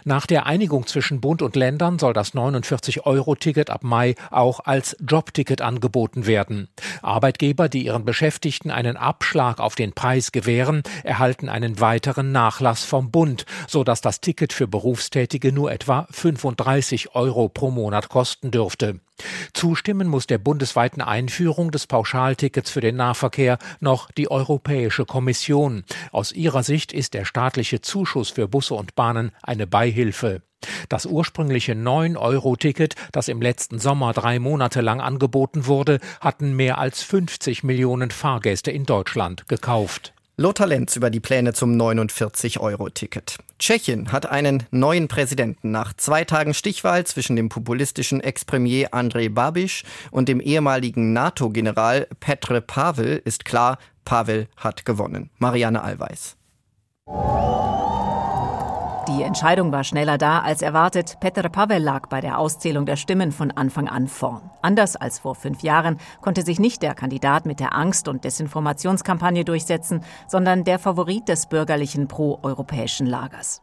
Nach 0.06 0.25
der 0.25 0.46
Einigung 0.46 0.88
zwischen 0.88 1.20
Bund 1.20 1.42
und 1.42 1.58
Ländern 1.58 2.00
soll 2.00 2.13
das 2.13 2.34
49-Euro-Ticket 2.34 3.70
ab 3.70 3.84
Mai 3.84 4.16
auch 4.32 4.62
als 4.62 4.96
Jobticket 5.06 5.62
angeboten 5.62 6.25
werden. 6.25 6.70
Arbeitgeber, 7.01 7.68
die 7.68 7.86
ihren 7.86 8.06
Beschäftigten 8.06 8.72
einen 8.72 8.96
Abschlag 8.96 9.60
auf 9.60 9.75
den 9.75 9.92
Preis 9.92 10.32
gewähren, 10.32 10.84
erhalten 11.04 11.50
einen 11.50 11.82
weiteren 11.82 12.32
Nachlass 12.32 12.86
vom 12.86 13.12
Bund, 13.12 13.46
sodass 13.68 14.00
das 14.00 14.22
Ticket 14.22 14.54
für 14.54 14.68
Berufstätige 14.68 15.51
nur 15.51 15.70
etwa 15.70 16.08
35 16.12 17.13
Euro 17.13 17.50
pro 17.50 17.72
Monat 17.72 18.08
kosten 18.08 18.51
dürfte. 18.51 19.01
Zustimmen 19.54 20.08
muss 20.08 20.28
der 20.28 20.38
bundesweiten 20.38 21.02
Einführung 21.02 21.72
des 21.72 21.88
Pauschaltickets 21.88 22.70
für 22.70 22.82
den 22.82 22.96
Nahverkehr 22.96 23.58
noch 23.80 24.12
die 24.12 24.30
Europäische 24.30 25.06
Kommission. 25.06 25.84
Aus 26.12 26.32
ihrer 26.32 26.64
Sicht 26.64 26.94
ist 26.94 27.14
der 27.14 27.26
staatliche 27.26 27.82
Zuschuss 27.82 28.30
für 28.30 28.48
Busse 28.48 28.76
und 28.76 28.96
Bahnen 28.96 29.32
eine 29.42 29.68
Beihilfe. 29.68 30.42
Das 30.90 31.06
ursprüngliche 31.06 31.74
9-Euro-Ticket, 31.74 32.96
das 33.12 33.28
im 33.28 33.42
letzten 33.42 33.80
Sommer 33.80 34.14
drei 34.14 34.40
Monate 34.40 34.82
lang 34.82 35.02
angeboten 35.02 35.68
wurde, 35.68 36.00
hatten 36.20 36.56
mehr 36.56 36.78
als 36.78 37.04
50 37.04 37.64
Millionen 37.64 38.10
Fahrgäste 38.10 38.72
in 38.72 38.86
Deutschland 38.86 39.48
gekauft. 39.48 40.14
Lothar 40.39 40.67
Lenz 40.67 40.96
über 40.96 41.10
die 41.10 41.20
Pläne 41.20 41.53
zum 41.53 41.72
49-Euro-Ticket. 41.82 43.39
Tschechien 43.58 44.12
hat 44.12 44.27
einen 44.27 44.67
neuen 44.70 45.08
Präsidenten. 45.08 45.72
Nach 45.72 45.94
zwei 45.94 46.25
Tagen 46.25 46.53
Stichwahl 46.53 47.08
zwischen 47.08 47.36
dem 47.36 47.50
populistischen 47.50 48.22
Ex-Premier 48.22 48.94
Andrej 48.94 49.29
Babiš 49.29 49.84
und 50.12 50.29
dem 50.29 50.39
ehemaligen 50.39 51.12
NATO-General 51.12 52.08
Petr 52.20 52.62
Pavel 52.62 53.20
ist 53.25 53.46
klar, 53.46 53.79
Pavel 54.06 54.48
hat 54.58 54.86
gewonnen. 54.86 55.32
Marianne 55.39 55.82
Allweis. 55.82 56.38
Die 59.08 59.24
Entscheidung 59.24 59.72
war 59.72 59.86
schneller 59.86 60.18
da 60.18 60.40
als 60.42 60.62
erwartet. 60.62 61.18
Petr 61.22 61.48
Pavel 61.48 61.82
lag 61.82 62.08
bei 62.10 62.20
der 62.20 62.38
Auszählung 62.38 62.86
der 62.86 62.98
Stimmen 62.98 63.32
von 63.32 63.52
Anfang 63.52 63.88
an 63.88 64.08
vorn. 64.08 64.50
Anders 64.62 64.98
als 64.98 65.20
vor 65.20 65.34
fünf 65.34 65.62
Jahren 65.62 65.98
konnte 66.20 66.42
sich 66.42 66.60
nicht 66.60 66.82
der 66.82 66.94
Kandidat 66.94 67.46
mit 67.46 67.62
der 67.62 67.74
Angst- 67.74 68.10
und 68.10 68.26
Desinformationskampagne 68.26 69.46
durchsetzen, 69.46 70.04
sondern 70.28 70.66
der 70.66 70.78
Favorit 70.78 71.30
des 71.30 71.46
bürgerlichen 71.46 72.10
pro-europäischen 72.10 73.08
Lagers. 73.08 73.62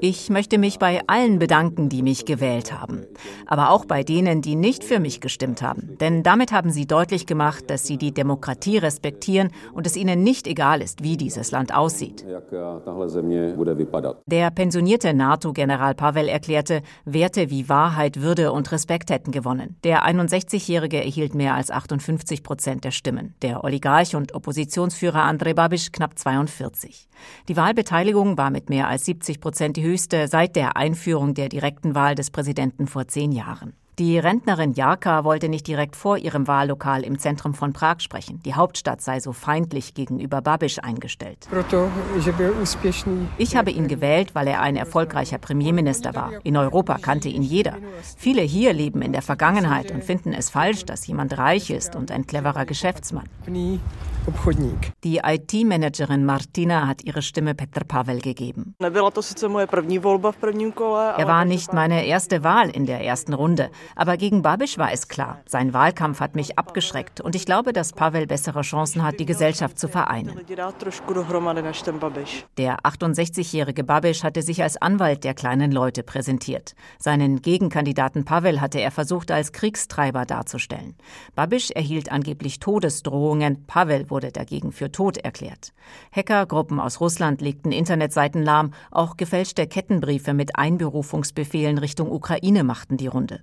Ich 0.00 0.30
möchte 0.30 0.56
mich 0.56 0.78
bei 0.78 1.02
allen 1.06 1.38
bedanken, 1.38 1.90
die 1.90 2.02
mich 2.02 2.24
gewählt 2.24 2.72
haben. 2.72 3.04
Aber 3.44 3.70
auch 3.70 3.84
bei 3.84 4.02
denen, 4.02 4.40
die 4.40 4.56
nicht 4.56 4.82
für 4.82 4.98
mich 4.98 5.20
gestimmt 5.20 5.60
haben. 5.60 5.98
Denn 6.00 6.22
damit 6.22 6.52
haben 6.52 6.70
sie 6.70 6.86
deutlich 6.86 7.26
gemacht, 7.26 7.68
dass 7.68 7.86
sie 7.86 7.98
die 7.98 8.14
Demokratie 8.14 8.78
respektieren 8.78 9.50
und 9.74 9.86
es 9.86 9.94
ihnen 9.94 10.22
nicht 10.22 10.46
egal 10.46 10.80
ist, 10.80 11.02
wie 11.02 11.18
dieses 11.18 11.50
Land 11.50 11.74
aussieht. 11.74 12.24
Der 14.26 14.50
pensionierte 14.52 15.12
NATO-General 15.12 15.94
Pavel 15.94 16.28
erklärte, 16.28 16.80
Werte 17.04 17.50
wie 17.50 17.68
Wahrheit, 17.68 18.22
Würde 18.22 18.52
und 18.52 18.72
Respekt 18.72 19.10
hätten 19.10 19.32
gewonnen. 19.32 19.76
Der 19.84 20.06
61-Jährige 20.06 20.96
erhielt 20.96 21.34
mehr 21.34 21.56
als 21.56 21.70
58 21.70 22.42
Prozent 22.42 22.84
der 22.84 22.90
Stimmen. 22.90 23.34
Der 23.42 23.64
Oligarch 23.64 24.16
und 24.16 24.34
Oppositionsführer 24.34 25.24
Andrej 25.24 25.52
Babiš 25.52 25.89
knapp 25.92 26.18
42. 26.18 27.08
Die 27.48 27.56
Wahlbeteiligung 27.56 28.38
war 28.38 28.50
mit 28.50 28.70
mehr 28.70 28.88
als 28.88 29.04
70 29.04 29.40
Prozent 29.40 29.76
die 29.76 29.82
höchste 29.82 30.28
seit 30.28 30.56
der 30.56 30.76
Einführung 30.76 31.34
der 31.34 31.48
direkten 31.48 31.94
Wahl 31.94 32.14
des 32.14 32.30
Präsidenten 32.30 32.86
vor 32.86 33.08
zehn 33.08 33.32
Jahren. 33.32 33.74
Die 34.00 34.18
Rentnerin 34.18 34.72
Jarka 34.72 35.24
wollte 35.24 35.50
nicht 35.50 35.66
direkt 35.66 35.94
vor 35.94 36.16
ihrem 36.16 36.48
Wahllokal 36.48 37.02
im 37.02 37.18
Zentrum 37.18 37.52
von 37.52 37.74
Prag 37.74 38.00
sprechen. 38.00 38.40
Die 38.46 38.54
Hauptstadt 38.54 39.02
sei 39.02 39.20
so 39.20 39.34
feindlich 39.34 39.92
gegenüber 39.92 40.40
Babisch 40.40 40.78
eingestellt. 40.78 41.46
Ich 43.36 43.56
habe 43.56 43.70
ihn 43.70 43.88
gewählt, 43.88 44.34
weil 44.34 44.48
er 44.48 44.62
ein 44.62 44.76
erfolgreicher 44.76 45.36
Premierminister 45.36 46.14
war. 46.14 46.32
In 46.44 46.56
Europa 46.56 46.96
kannte 46.96 47.28
ihn 47.28 47.42
jeder. 47.42 47.76
Viele 48.16 48.40
hier 48.40 48.72
leben 48.72 49.02
in 49.02 49.12
der 49.12 49.20
Vergangenheit 49.20 49.90
und 49.90 50.02
finden 50.02 50.32
es 50.32 50.48
falsch, 50.48 50.86
dass 50.86 51.06
jemand 51.06 51.36
reich 51.36 51.68
ist 51.68 51.94
und 51.94 52.10
ein 52.10 52.26
cleverer 52.26 52.64
Geschäftsmann. 52.64 53.28
Die 55.02 55.22
IT-Managerin 55.24 56.26
Martina 56.26 56.86
hat 56.86 57.02
ihre 57.04 57.22
Stimme 57.22 57.54
Petr 57.54 57.84
Pavel 57.84 58.20
gegeben. 58.20 58.74
Er 58.78 58.94
war 61.26 61.46
nicht 61.46 61.72
meine 61.72 62.04
erste 62.04 62.44
Wahl 62.44 62.68
in 62.68 62.84
der 62.84 63.02
ersten 63.02 63.32
Runde, 63.32 63.70
aber 63.96 64.18
gegen 64.18 64.42
Babisch 64.42 64.76
war 64.76 64.92
es 64.92 65.08
klar. 65.08 65.40
Sein 65.46 65.72
Wahlkampf 65.72 66.20
hat 66.20 66.34
mich 66.34 66.58
abgeschreckt 66.58 67.22
und 67.22 67.34
ich 67.34 67.46
glaube, 67.46 67.72
dass 67.72 67.94
Pavel 67.94 68.26
bessere 68.26 68.60
Chancen 68.60 69.02
hat, 69.02 69.18
die 69.20 69.26
Gesellschaft 69.26 69.78
zu 69.78 69.88
vereinen. 69.88 70.38
Der 72.58 72.80
68-jährige 72.80 73.84
Babisch 73.84 74.22
hatte 74.22 74.42
sich 74.42 74.62
als 74.62 74.76
Anwalt 74.76 75.24
der 75.24 75.34
kleinen 75.34 75.72
Leute 75.72 76.02
präsentiert. 76.02 76.74
Seinen 76.98 77.40
Gegenkandidaten 77.40 78.26
Pavel 78.26 78.60
hatte 78.60 78.80
er 78.80 78.90
versucht, 78.90 79.30
als 79.30 79.52
Kriegstreiber 79.52 80.26
darzustellen. 80.26 80.94
Babisch 81.34 81.70
erhielt 81.70 82.12
angeblich 82.12 82.58
Todesdrohungen, 82.58 83.64
Pavel 83.66 84.09
wurde 84.10 84.32
dagegen 84.32 84.72
für 84.72 84.90
tot 84.92 85.16
erklärt. 85.16 85.72
Hackergruppen 86.12 86.80
aus 86.80 87.00
Russland 87.00 87.40
legten 87.40 87.72
Internetseiten 87.72 88.42
lahm, 88.42 88.72
auch 88.90 89.16
gefälschte 89.16 89.66
Kettenbriefe 89.66 90.34
mit 90.34 90.56
Einberufungsbefehlen 90.56 91.78
Richtung 91.78 92.10
Ukraine 92.10 92.64
machten 92.64 92.96
die 92.96 93.06
Runde. 93.06 93.40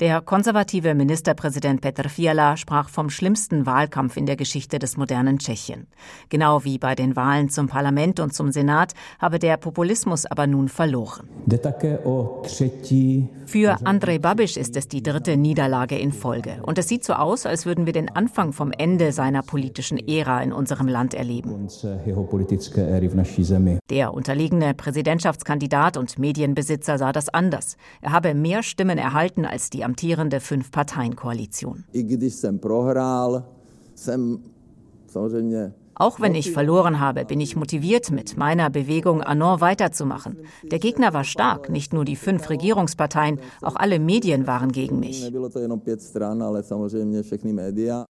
Der 0.00 0.20
konservative 0.20 0.94
Ministerpräsident 0.94 1.80
Petr 1.80 2.08
Fiala 2.08 2.56
sprach 2.56 2.88
vom 2.88 3.10
schlimmsten 3.10 3.66
Wahlkampf 3.66 4.16
in 4.16 4.26
der 4.26 4.36
Geschichte 4.36 4.78
des 4.78 4.96
modernen 4.96 5.38
Tschechien. 5.38 5.86
Genau 6.28 6.64
wie 6.64 6.78
bei 6.78 6.94
den 6.94 7.16
Wahlen 7.16 7.50
zum 7.50 7.68
Parlament 7.68 8.20
und 8.20 8.34
zum 8.34 8.50
Senat 8.52 8.94
habe 9.18 9.38
der 9.38 9.56
Populismus 9.56 10.26
aber 10.26 10.46
nun 10.46 10.68
verloren. 10.68 11.28
Für 13.46 13.86
Andrej 13.86 14.18
Babiš 14.18 14.56
ist 14.56 14.76
es 14.76 14.88
die 14.88 15.02
dritte 15.02 15.36
Niederlage 15.36 15.98
in 15.98 16.12
Folge. 16.12 16.58
Und 16.62 16.78
es 16.78 16.88
sieht 16.88 17.04
so 17.04 17.14
aus, 17.14 17.46
als 17.46 17.66
würden 17.66 17.86
wir 17.86 17.92
den 17.92 18.14
Anfang 18.14 18.52
vom 18.52 18.72
Ende 18.72 19.12
seiner 19.12 19.42
politischen 19.42 19.98
Ära 20.18 20.42
in 20.42 20.52
unserem 20.52 20.88
Land 20.88 21.14
erleben. 21.14 21.68
Der 23.90 24.14
unterlegene 24.14 24.74
Präsidentschaftskandidat 24.74 25.96
und 25.96 26.18
Medienbesitzer 26.18 26.98
sah 26.98 27.12
das 27.12 27.28
anders. 27.28 27.76
Er 28.00 28.12
habe 28.12 28.34
mehr 28.34 28.62
Stimmen 28.62 28.98
erhalten 28.98 29.44
als 29.44 29.70
die 29.70 29.84
amtierende 29.84 30.40
Fünf-Parteien-Koalition. 30.40 31.84
Auch 36.00 36.18
wenn 36.18 36.34
ich 36.34 36.52
verloren 36.52 36.98
habe, 36.98 37.26
bin 37.26 37.40
ich 37.40 37.56
motiviert, 37.56 38.10
mit 38.10 38.38
meiner 38.38 38.70
Bewegung 38.70 39.22
Anon 39.22 39.60
weiterzumachen. 39.60 40.38
Der 40.62 40.78
Gegner 40.78 41.12
war 41.12 41.24
stark, 41.24 41.68
nicht 41.68 41.92
nur 41.92 42.06
die 42.06 42.16
fünf 42.16 42.48
Regierungsparteien, 42.48 43.38
auch 43.60 43.76
alle 43.76 43.98
Medien 43.98 44.46
waren 44.46 44.72
gegen 44.72 44.98
mich. 44.98 45.30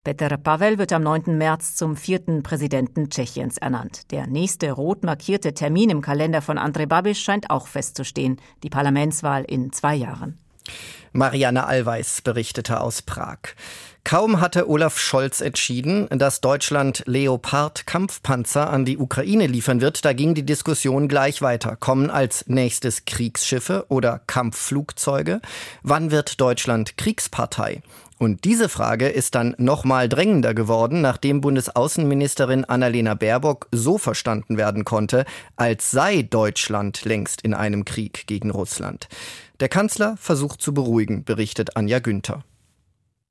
Petr 0.05 0.37
Pavel 0.37 0.79
wird 0.79 0.93
am 0.93 1.03
9. 1.05 1.39
März 1.39 1.77
zum 1.77 1.95
vierten 1.95 2.43
Präsidenten 2.43 3.09
Tschechiens 3.09 3.57
ernannt. 3.57 4.11
Der 4.11 4.27
nächste 4.27 4.73
rot 4.73 5.05
markierte 5.05 5.55
Termin 5.55 5.91
im 5.91 6.01
Kalender 6.01 6.43
von 6.43 6.59
Andrej 6.59 6.87
Babiš 6.87 7.21
scheint 7.21 7.51
auch 7.51 7.69
festzustehen, 7.69 8.39
die 8.65 8.69
Parlamentswahl 8.69 9.45
in 9.45 9.71
zwei 9.71 9.95
Jahren. 9.95 10.41
Marianne 11.13 11.67
Allweis 11.67 12.21
berichtete 12.21 12.81
aus 12.81 13.03
Prag. 13.03 13.39
Kaum 14.05 14.41
hatte 14.41 14.69
Olaf 14.69 15.01
Scholz 15.01 15.41
entschieden, 15.41 16.07
dass 16.11 16.41
Deutschland 16.41 17.03
Leopard-Kampfpanzer 17.07 18.71
an 18.71 18.85
die 18.85 18.99
Ukraine 18.99 19.49
liefern 19.49 19.81
wird, 19.81 20.05
da 20.05 20.13
ging 20.13 20.35
die 20.35 20.47
Diskussion 20.47 21.09
gleich 21.09 21.43
weiter. 21.43 21.75
Kommen 21.75 22.09
als 22.09 22.47
nächstes 22.47 23.05
Kriegsschiffe 23.05 23.87
oder 23.89 24.21
Kampfflugzeuge? 24.29 25.41
Wann 25.83 26.13
wird 26.13 26.41
Deutschland 26.41 26.97
Kriegspartei? 26.97 27.83
Und 28.19 28.45
diese 28.45 28.69
Frage 28.69 29.09
ist 29.09 29.35
dann 29.35 29.55
noch 29.59 29.85
mal 29.85 30.09
drängender 30.09 30.55
geworden, 30.55 31.03
nachdem 31.03 31.43
Bundesaußenministerin 31.43 32.65
Annalena 32.65 33.15
Baerbock 33.15 33.69
so 33.73 33.99
verstanden 33.99 34.57
werden 34.57 34.85
konnte, 34.85 35.27
als 35.57 35.91
sei 35.91 36.23
Deutschland 36.23 37.05
längst 37.05 37.43
in 37.43 37.53
einem 37.53 37.85
Krieg 37.85 38.27
gegen 38.27 38.51
Russland. 38.51 39.09
Der 39.61 39.71
Kanzler 39.71 40.17
versucht 40.19 40.61
zu 40.61 40.75
beruhigen, 40.75 41.25
berichtet 41.25 41.77
Anja 41.79 41.99
Günther. 41.99 42.45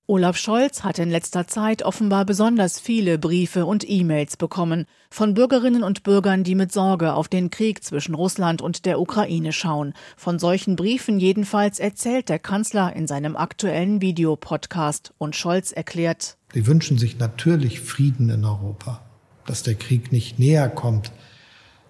Olaf 0.07 0.37
Scholz 0.37 0.83
hat 0.83 0.97
in 0.97 1.09
letzter 1.09 1.47
Zeit 1.47 1.83
offenbar 1.83 2.25
besonders 2.25 2.79
viele 2.79 3.17
Briefe 3.17 3.65
und 3.65 3.87
E-Mails 3.87 4.37
bekommen 4.37 4.85
von 5.09 5.33
Bürgerinnen 5.33 5.83
und 5.83 6.03
Bürgern, 6.03 6.43
die 6.43 6.53
mit 6.53 6.71
Sorge 6.71 7.13
auf 7.13 7.27
den 7.27 7.49
Krieg 7.49 7.83
zwischen 7.83 8.13
Russland 8.13 8.61
und 8.61 8.85
der 8.85 8.99
Ukraine 8.99 9.51
schauen. 9.51 9.93
Von 10.15 10.37
solchen 10.37 10.75
Briefen 10.75 11.19
jedenfalls 11.19 11.79
erzählt 11.79 12.29
der 12.29 12.37
Kanzler 12.37 12.95
in 12.95 13.07
seinem 13.07 13.35
aktuellen 13.35 13.99
Videopodcast 14.01 15.13
und 15.17 15.35
Scholz 15.35 15.71
erklärt, 15.71 16.37
Sie 16.53 16.67
wünschen 16.67 16.97
sich 16.97 17.19
natürlich 17.19 17.81
Frieden 17.81 18.29
in 18.29 18.45
Europa, 18.45 19.01
dass 19.45 19.63
der 19.63 19.75
Krieg 19.75 20.11
nicht 20.11 20.39
näher 20.39 20.69
kommt, 20.69 21.11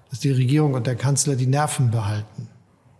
dass 0.09 0.21
die 0.21 0.31
Regierung 0.31 0.73
und 0.73 0.87
der 0.87 0.95
Kanzler 0.95 1.35
die 1.35 1.47
Nerven 1.47 1.91
behalten. 1.91 2.47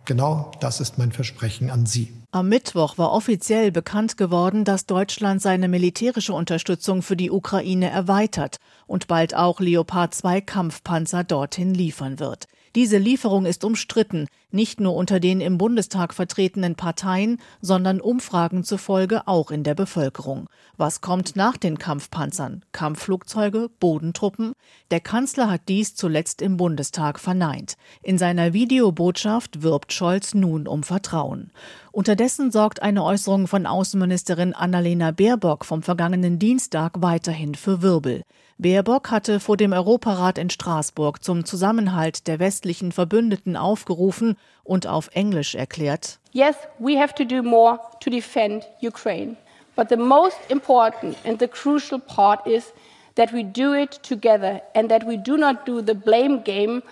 Genau 0.06 0.52
das 0.60 0.80
ist 0.80 0.98
mein 0.98 1.10
Versprechen 1.10 1.68
an 1.68 1.84
Sie. 1.84 2.12
Am 2.30 2.48
Mittwoch 2.48 2.96
war 2.96 3.12
offiziell 3.12 3.72
bekannt 3.72 4.16
geworden, 4.16 4.64
dass 4.64 4.86
Deutschland 4.86 5.42
seine 5.42 5.66
militärische 5.66 6.32
Unterstützung 6.32 7.02
für 7.02 7.16
die 7.16 7.30
Ukraine 7.30 7.90
erweitert 7.90 8.58
und 8.86 9.08
bald 9.08 9.34
auch 9.34 9.58
Leopard 9.58 10.14
2 10.14 10.40
Kampfpanzer 10.42 11.24
dorthin 11.24 11.74
liefern 11.74 12.20
wird. 12.20 12.46
Diese 12.76 12.98
Lieferung 12.98 13.46
ist 13.46 13.64
umstritten, 13.64 14.28
nicht 14.56 14.80
nur 14.80 14.96
unter 14.96 15.20
den 15.20 15.40
im 15.40 15.58
Bundestag 15.58 16.12
vertretenen 16.12 16.74
Parteien, 16.74 17.38
sondern 17.60 18.00
Umfragen 18.00 18.64
zufolge 18.64 19.28
auch 19.28 19.52
in 19.52 19.62
der 19.62 19.76
Bevölkerung. 19.76 20.48
Was 20.76 21.00
kommt 21.00 21.36
nach 21.36 21.56
den 21.56 21.78
Kampfpanzern? 21.78 22.64
Kampfflugzeuge, 22.72 23.70
Bodentruppen? 23.78 24.54
Der 24.90 24.98
Kanzler 24.98 25.48
hat 25.48 25.62
dies 25.68 25.94
zuletzt 25.94 26.42
im 26.42 26.56
Bundestag 26.56 27.20
verneint. 27.20 27.76
In 28.02 28.18
seiner 28.18 28.52
Videobotschaft 28.52 29.62
wirbt 29.62 29.92
Scholz 29.92 30.34
nun 30.34 30.66
um 30.66 30.82
Vertrauen. 30.82 31.52
Unterdessen 31.92 32.50
sorgt 32.50 32.82
eine 32.82 33.04
Äußerung 33.04 33.46
von 33.46 33.64
Außenministerin 33.64 34.52
Annalena 34.52 35.12
Baerbock 35.12 35.64
vom 35.64 35.82
vergangenen 35.82 36.38
Dienstag 36.38 37.00
weiterhin 37.00 37.54
für 37.54 37.80
Wirbel. 37.80 38.22
Baerbock 38.58 39.10
hatte 39.10 39.38
vor 39.38 39.58
dem 39.58 39.72
Europarat 39.72 40.38
in 40.38 40.48
Straßburg 40.48 41.22
zum 41.22 41.44
Zusammenhalt 41.44 42.26
der 42.26 42.38
westlichen 42.38 42.90
Verbündeten 42.90 43.54
aufgerufen 43.54 44.36
und 44.64 44.86
auf 44.86 45.10
Englisch 45.14 45.54
erklärt 45.54 46.18
Yes, 46.32 46.56
we 46.78 46.98
have 46.98 47.14
to 47.14 47.24
do 47.24 47.42
more 47.42 47.78
to 48.00 48.10
defend 48.10 48.66
Ukraine. 48.82 49.36
But 49.74 49.88
the 49.88 49.96
most 49.96 50.38
important 50.48 51.16
and 51.24 51.38
the 51.38 51.48
crucial 51.48 51.98
part 51.98 52.46
is 52.46 52.72
that 53.14 53.32
we 53.32 53.42
do 53.42 53.74
it 53.74 54.02
together 54.02 54.60
and 54.74 54.90
that 54.90 55.04
we 55.06 55.16
do 55.16 55.36
not 55.36 55.66
do 55.66 55.82
the 55.82 55.94
blame 55.94 56.42
game 56.42 56.82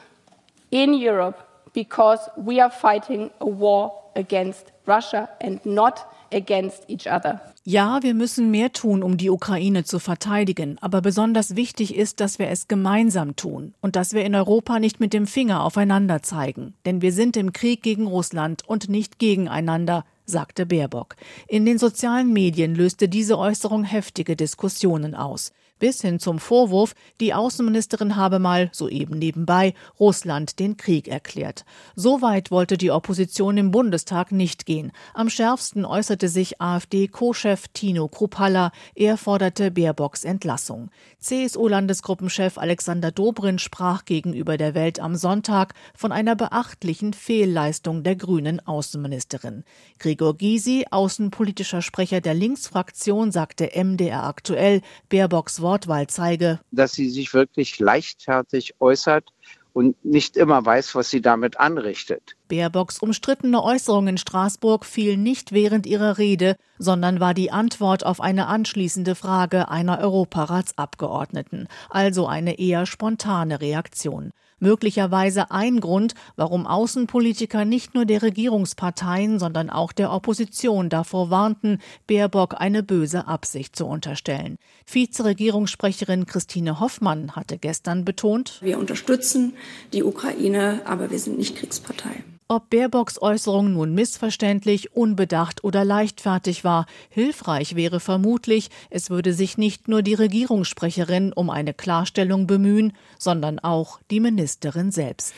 in 0.71 0.95
Europe 0.95 1.37
because 1.75 2.21
we 2.37 2.61
are 2.61 2.71
fighting 2.71 3.31
a 3.41 3.47
war 3.47 3.93
against 4.17 4.73
Russia 4.87 5.29
and 5.41 5.61
not 5.65 6.07
against 6.35 6.89
each 6.89 7.07
other. 7.07 7.41
Ja, 7.65 8.03
wir 8.03 8.13
müssen 8.13 8.51
mehr 8.51 8.73
tun, 8.73 9.03
um 9.03 9.17
die 9.17 9.31
Ukraine 9.31 9.85
zu 9.85 9.99
verteidigen, 9.99 10.77
aber 10.81 11.01
besonders 11.01 11.57
wichtig 11.57 11.95
ist, 11.95 12.21
dass 12.21 12.39
wir 12.39 12.49
es 12.49 12.69
gemeinsam 12.69 13.37
tun 13.37 13.75
und 13.81 13.97
dass 13.97 14.13
wir 14.13 14.25
in 14.25 14.35
Europa 14.35 14.79
nicht 14.79 15.01
mit 15.01 15.13
dem 15.13 15.27
Finger 15.27 15.63
aufeinander 15.63 16.23
zeigen, 16.23 16.75
denn 16.85 17.01
wir 17.01 17.13
sind 17.13 17.37
im 17.37 17.53
Krieg 17.53 17.83
gegen 17.83 18.07
Russland 18.07 18.63
und 18.67 18.89
nicht 18.89 19.19
gegeneinander, 19.19 20.05
sagte 20.27 20.67
Baerbock. 20.67 21.17
In 21.49 21.65
den 21.65 21.79
sozialen 21.79 22.33
Medien 22.33 22.75
löste 22.75 23.09
diese 23.09 23.39
Äußerung 23.39 23.85
heftige 23.85 24.37
Diskussionen 24.37 25.15
aus 25.15 25.53
bis 25.79 26.01
hin 26.01 26.19
zum 26.19 26.39
Vorwurf, 26.39 26.95
die 27.21 27.35
Außenministerin 27.35 28.17
habe 28.17 28.39
mal, 28.39 28.71
soeben 28.73 29.19
nebenbei, 29.19 29.75
Russland 29.99 30.59
den 30.59 30.77
Krieg 30.77 31.09
erklärt. 31.09 31.65
So 31.95 32.23
weit 32.23 32.51
wollte 32.51 32.79
die 32.79 32.91
Opposition 32.91 33.57
im 33.57 33.71
Bundestag 33.71 34.33
nicht 34.33 34.67
gehen. 34.67 34.93
Am 35.15 35.29
schärfsten 35.29 35.85
äußerte 35.85 36.29
sich 36.29 36.61
AfD-Co-Chef 36.61 37.69
Tino 37.73 38.09
Kruppalla. 38.09 38.73
Er 38.95 39.17
forderte 39.17 39.71
Baerbocks 39.71 40.25
Entlassung. 40.25 40.91
CSU-Landesgruppenchef 41.21 42.59
Alexander 42.59 43.11
Dobrindt 43.11 43.61
sprach 43.61 44.05
gegenüber 44.05 44.57
der 44.57 44.75
Welt 44.75 45.01
am 45.01 45.17
Sonntag 45.17 45.75
von 45.95 46.13
einer 46.13 46.37
beachtlichen 46.37 47.13
Fehlleistung 47.13 48.03
der 48.03 48.17
grünen 48.17 48.65
Außenministerin. 48.67 49.65
Gregor 49.99 50.37
Gysi, 50.37 50.85
außenpolitischer 50.91 51.83
Sprecher 51.83 52.21
der 52.21 52.35
Linksfraktion, 52.35 53.33
sagte 53.33 53.71
MDR 53.75 54.25
aktuell, 54.25 54.81
Baerbocks 55.09 55.61
Wortwahl 55.65 56.07
zeige, 56.07 56.61
dass 56.71 56.93
sie 56.93 57.11
sich 57.11 57.35
wirklich 57.35 57.81
leichtfertig 57.81 58.77
äußert 58.79 59.31
und 59.73 60.03
nicht 60.05 60.37
immer 60.37 60.65
weiß, 60.65 60.95
was 60.95 61.11
sie 61.11 61.21
damit 61.21 61.59
anrichtet. 61.59 62.37
Baerbocks 62.47 63.01
umstrittene 63.01 63.61
Äußerung 63.63 64.07
in 64.07 64.19
Straßburg 64.19 64.85
fiel 64.85 65.17
nicht 65.17 65.51
während 65.51 65.87
ihrer 65.87 66.17
Rede, 66.17 66.57
sondern 66.79 67.19
war 67.19 67.35
die 67.35 67.51
Antwort 67.51 68.07
auf 68.07 68.21
eine 68.21 68.47
anschließende 68.47 69.17
Frage 69.17 69.69
einer 69.69 69.99
Europaratsabgeordneten, 69.99 71.67
also 71.91 72.29
eine 72.29 72.61
eher 72.61 72.87
spontane 72.87 73.61
Reaktion 73.61 74.33
möglicherweise 74.59 75.51
ein 75.51 75.81
Grund, 75.81 76.15
warum 76.37 76.67
Außenpolitiker 76.67 77.65
nicht 77.65 77.95
nur 77.95 78.05
der 78.05 78.23
Regierungsparteien, 78.23 79.39
sondern 79.39 79.71
auch 79.71 79.93
der 79.93 80.13
Opposition 80.13 80.89
davor 80.89 81.31
warnten, 81.31 81.79
Baerbock 82.07 82.55
eine 82.59 82.83
böse 82.83 83.27
Absicht 83.27 83.77
zu 83.77 83.87
unterstellen. 83.87 84.57
Vizeregierungssprecherin 84.87 86.27
Christine 86.27 86.81
Hoffmann 86.81 87.37
hatte 87.37 87.59
gestern 87.59 88.05
betont, 88.05 88.59
wir 88.63 88.79
unterstützen 88.79 89.55
die 89.93 90.03
Ukraine, 90.03 90.83
aber 90.85 91.11
wir 91.11 91.19
sind 91.19 91.39
nicht 91.39 91.57
Kriegspartei. 91.57 92.25
Ob 92.47 92.69
Baerbocks 92.69 93.23
Äußerung 93.23 93.73
nun 93.73 93.95
missverständlich, 93.95 94.93
unbedacht 94.93 95.65
oder 95.65 95.83
leichtfertig 95.83 96.63
war, 96.63 96.85
hilfreich 97.09 97.75
wäre 97.75 98.01
vermutlich, 98.01 98.69
es 98.91 99.09
würde 99.09 99.33
sich 99.33 99.57
nicht 99.57 99.89
nur 99.89 100.03
die 100.03 100.13
Regierungssprecherin 100.13 101.33
um 101.33 101.49
eine 101.49 101.73
Klarstellung 101.73 102.47
bemühen, 102.47 102.93
sondern 103.19 103.61
auch 103.61 103.99
die 104.11 104.21
Ministerin 104.21 104.91
selbst. 104.91 105.35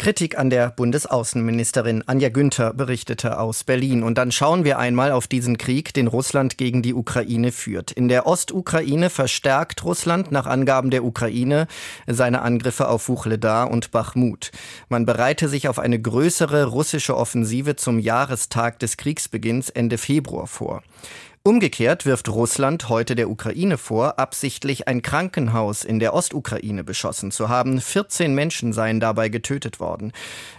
Kritik 0.00 0.38
an 0.38 0.48
der 0.48 0.70
Bundesaußenministerin 0.70 2.04
Anja 2.06 2.28
Günther 2.28 2.72
berichtete 2.72 3.40
aus 3.40 3.64
Berlin. 3.64 4.04
Und 4.04 4.16
dann 4.16 4.30
schauen 4.30 4.62
wir 4.62 4.78
einmal 4.78 5.10
auf 5.10 5.26
diesen 5.26 5.58
Krieg, 5.58 5.92
den 5.92 6.06
Russland 6.06 6.56
gegen 6.56 6.82
die 6.82 6.94
Ukraine 6.94 7.50
führt. 7.50 7.90
In 7.90 8.06
der 8.06 8.24
Ostukraine 8.28 9.10
verstärkt 9.10 9.84
Russland 9.84 10.30
nach 10.30 10.46
Angaben 10.46 10.90
der 10.90 11.02
Ukraine 11.02 11.66
seine 12.06 12.42
Angriffe 12.42 12.88
auf 12.88 13.08
Wuchledar 13.08 13.72
und 13.72 13.90
Bachmut. 13.90 14.52
Man 14.88 15.04
bereite 15.04 15.48
sich 15.48 15.68
auf 15.68 15.80
eine 15.80 16.00
größere 16.00 16.66
russische 16.66 17.16
Offensive 17.16 17.74
zum 17.74 17.98
Jahrestag 17.98 18.78
des 18.78 18.98
Kriegsbeginns 18.98 19.68
Ende 19.68 19.98
Februar 19.98 20.46
vor. 20.46 20.84
Umgekehrt 21.44 22.04
wirft 22.04 22.28
Russland 22.28 22.88
heute 22.88 23.14
der 23.14 23.30
Ukraine 23.30 23.78
vor, 23.78 24.18
absichtlich 24.18 24.88
ein 24.88 25.02
Krankenhaus 25.02 25.84
in 25.84 25.98
der 25.98 26.12
Ostukraine 26.12 26.84
beschossen 26.84 27.30
zu 27.30 27.48
haben. 27.48 27.80
14 27.80 28.34
Menschen 28.34 28.72
seien 28.72 29.00
dabei 29.00 29.28
getötet 29.28 29.80
worden. 29.80 30.12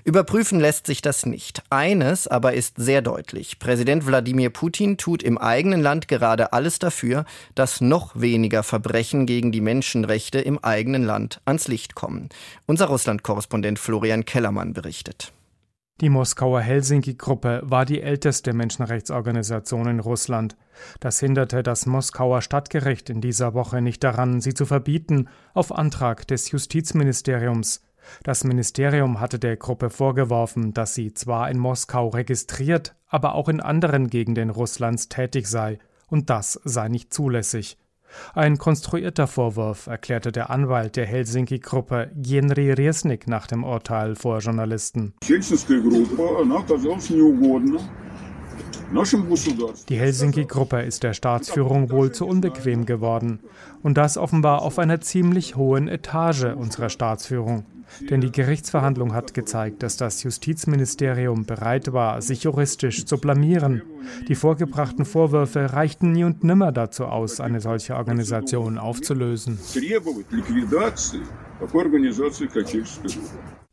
Überprüfen 0.04 0.60
lässt 0.60 0.88
sich 0.88 1.02
das 1.02 1.26
nicht. 1.26 1.62
Eines 1.70 2.28
aber 2.28 2.54
ist 2.54 2.78
sehr 2.78 3.02
deutlich. 3.02 3.60
Präsident 3.60 4.08
Wladimir 4.08 4.50
Putin 4.50 4.98
tut 4.98 5.22
im 5.22 5.38
eigenen 5.38 5.82
Land 5.82 6.08
gerade 6.08 6.54
alles 6.54 6.80
dafür, 6.80 7.26
dass 7.56 7.82
noch 7.82 8.20
weniger 8.20 8.64
Verbrechen 8.64 9.26
gegen 9.26 9.52
die 9.52 9.62
Menschenrechte 9.62 10.40
im 10.40 10.58
eigenen 10.64 11.04
Land 11.04 11.42
ans 11.46 11.68
Licht 11.68 11.94
kommen. 11.94 12.30
Unser 12.66 12.86
Russland-Korrespondent 12.86 13.80
Florian 13.80 14.26
Kellermann 14.26 14.74
berichtet. 14.74 15.34
Die 16.02 16.10
Moskauer 16.10 16.62
Helsinki-Gruppe 16.62 17.62
war 17.66 17.84
die 17.84 18.02
älteste 18.02 18.54
Menschenrechtsorganisation 18.54 19.86
in 19.88 20.00
Russland. 20.00 20.56
Das 21.02 21.20
hinderte 21.20 21.62
das 21.62 21.86
Moskauer 21.86 22.42
Stadtgericht 22.42 23.10
in 23.10 23.20
dieser 23.20 23.54
Woche 23.54 23.82
nicht 23.82 24.02
daran, 24.02 24.40
sie 24.40 24.54
zu 24.54 24.66
verbieten, 24.66 25.28
auf 25.54 25.74
Antrag 25.74 26.26
des 26.26 26.52
Justizministeriums. 26.52 27.82
Das 28.24 28.46
Ministerium 28.46 29.20
hatte 29.20 29.40
der 29.40 29.58
Gruppe 29.58 29.90
vorgeworfen, 29.90 30.74
dass 30.74 30.96
sie 30.96 31.14
zwar 31.14 31.52
in 31.52 31.60
Moskau 31.60 32.08
registriert, 32.08 32.96
aber 33.10 33.36
auch 33.36 33.50
in 33.50 33.60
anderen 33.60 34.10
Gegenden 34.10 34.52
Russlands 34.52 35.10
tätig 35.10 35.48
sei, 35.48 35.80
und 36.08 36.30
das 36.30 36.62
sei 36.64 36.88
nicht 36.88 37.14
zulässig. 37.14 37.78
Ein 38.34 38.58
konstruierter 38.58 39.28
Vorwurf, 39.28 39.88
erklärte 39.88 40.32
der 40.32 40.50
Anwalt 40.50 40.96
der 40.96 41.06
Helsinki-Gruppe 41.06 42.12
Genri 42.16 42.72
Riesnik 42.72 43.28
nach 43.28 43.48
dem 43.48 43.64
Urteil 43.64 44.16
vor 44.16 44.40
Journalisten. 44.40 45.14
Die 49.90 50.00
Helsinki-Gruppe 50.00 50.82
ist 50.82 51.04
der 51.04 51.14
Staatsführung 51.14 51.92
wohl 51.92 52.12
zu 52.12 52.26
unbequem 52.26 52.86
geworden. 52.86 53.40
Und 53.84 53.98
das 53.98 54.18
offenbar 54.18 54.62
auf 54.64 54.80
einer 54.80 55.00
ziemlich 55.02 55.56
hohen 55.56 55.88
Etage 55.88 56.56
unserer 56.56 56.90
Staatsführung. 56.90 57.66
Denn 58.10 58.22
die 58.22 58.32
Gerichtsverhandlung 58.32 59.14
hat 59.14 59.34
gezeigt, 59.34 59.84
dass 59.84 59.98
das 59.98 60.24
Justizministerium 60.24 61.46
bereit 61.46 61.92
war, 61.94 62.22
sich 62.22 62.44
juristisch 62.44 63.06
zu 63.06 63.18
blamieren. 63.18 63.82
Die 64.28 64.36
vorgebrachten 64.36 65.06
Vorwürfe 65.06 65.74
reichten 65.74 66.12
nie 66.12 66.24
und 66.24 66.44
nimmer 66.44 66.72
dazu 66.72 67.06
aus, 67.06 67.40
eine 67.40 67.62
solche 67.62 67.96
Organisation 67.96 68.78
aufzulösen. 68.78 69.60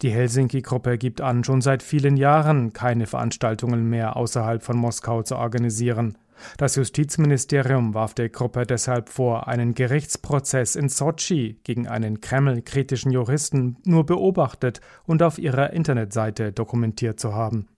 Die 0.02 0.10
Helsinki-Gruppe 0.10 0.98
gibt 0.98 1.22
an, 1.22 1.42
schon 1.42 1.62
seit 1.62 1.82
vielen 1.82 2.18
Jahren 2.18 2.74
keine 2.74 3.06
Veranstaltungen 3.06 3.88
mehr 3.88 4.16
außerhalb 4.16 4.62
von 4.62 4.76
Moskau 4.76 5.22
zu 5.22 5.36
organisieren. 5.36 6.18
Das 6.58 6.76
Justizministerium 6.76 7.94
warf 7.94 8.12
der 8.12 8.28
Gruppe 8.28 8.66
deshalb 8.66 9.08
vor, 9.08 9.48
einen 9.48 9.74
Gerichtsprozess 9.74 10.76
in 10.76 10.90
Sotschi 10.90 11.60
gegen 11.64 11.88
einen 11.88 12.20
Kreml-kritischen 12.20 13.10
Juristen 13.10 13.78
nur 13.84 14.04
beobachtet 14.04 14.82
und 15.06 15.22
auf 15.22 15.38
ihrer 15.38 15.72
Internetseite 15.72 16.52
dokumentiert 16.52 17.18
zu 17.18 17.34
haben. 17.34 17.68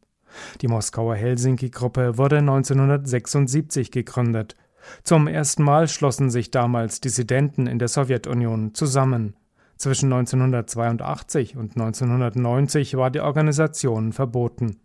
Die 0.61 0.66
Moskauer 0.66 1.14
Helsinki-Gruppe 1.14 2.18
wurde 2.18 2.38
1976 2.38 3.92
gegründet. 3.92 4.57
Zum 5.04 5.28
ersten 5.28 5.62
Mal 5.62 5.87
schlossen 5.87 6.31
sich 6.31 6.50
damals 6.50 7.00
Dissidenten 7.00 7.68
in 7.68 7.78
der 7.78 7.88
Sowjetunion 7.88 8.74
zusammen. 8.74 9.37
Zwischen 9.79 10.12
1982 10.12 11.57
und 11.57 11.77
1990 11.77 12.97
war 12.97 13.11
die 13.11 13.21
Organisation 13.21 14.12
verboten. 14.12 14.81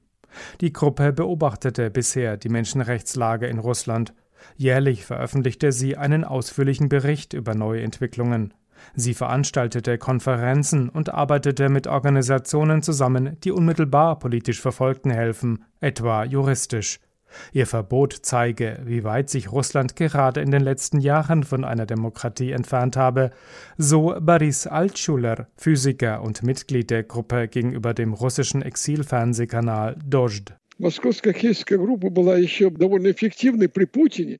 Die 0.61 0.71
Gruppe 0.71 1.11
beobachtete 1.13 1.89
bisher 1.89 2.37
die 2.37 2.49
Menschenrechtslage 2.49 3.47
in 3.47 3.57
Russland. 3.57 4.13
Jährlich 4.55 5.05
veröffentlichte 5.05 5.71
sie 5.71 5.97
einen 5.97 6.23
ausführlichen 6.23 6.89
Bericht 6.89 7.33
über 7.33 7.55
neue 7.55 7.81
Entwicklungen. 7.81 8.53
Sie 8.95 9.15
veranstaltete 9.15 9.97
Konferenzen 9.97 10.89
und 10.89 11.13
arbeitete 11.13 11.69
mit 11.69 11.87
Organisationen 11.87 12.83
zusammen, 12.83 13.37
die 13.43 13.51
unmittelbar 13.51 14.19
politisch 14.19 14.61
Verfolgten 14.61 15.09
helfen, 15.09 15.65
etwa 15.79 16.23
juristisch. 16.23 16.99
Ihr 17.51 17.67
Verbot 17.67 18.17
zeige, 18.21 18.79
wie 18.85 19.03
weit 19.03 19.29
sich 19.29 19.51
Russland 19.51 19.95
gerade 19.95 20.41
in 20.41 20.51
den 20.51 20.61
letzten 20.61 20.99
Jahren 20.99 21.43
von 21.43 21.63
einer 21.63 21.85
Demokratie 21.85 22.51
entfernt 22.51 22.97
habe, 22.97 23.31
so 23.77 24.15
Boris 24.19 24.67
Altschuler, 24.67 25.47
Physiker 25.55 26.21
und 26.21 26.43
Mitglied 26.43 26.89
der 26.89 27.03
Gruppe 27.03 27.47
gegenüber 27.47 27.93
dem 27.93 28.13
russischen 28.13 28.61
Exilfernsehkanal 28.61 29.97
Dozhd. 30.05 30.55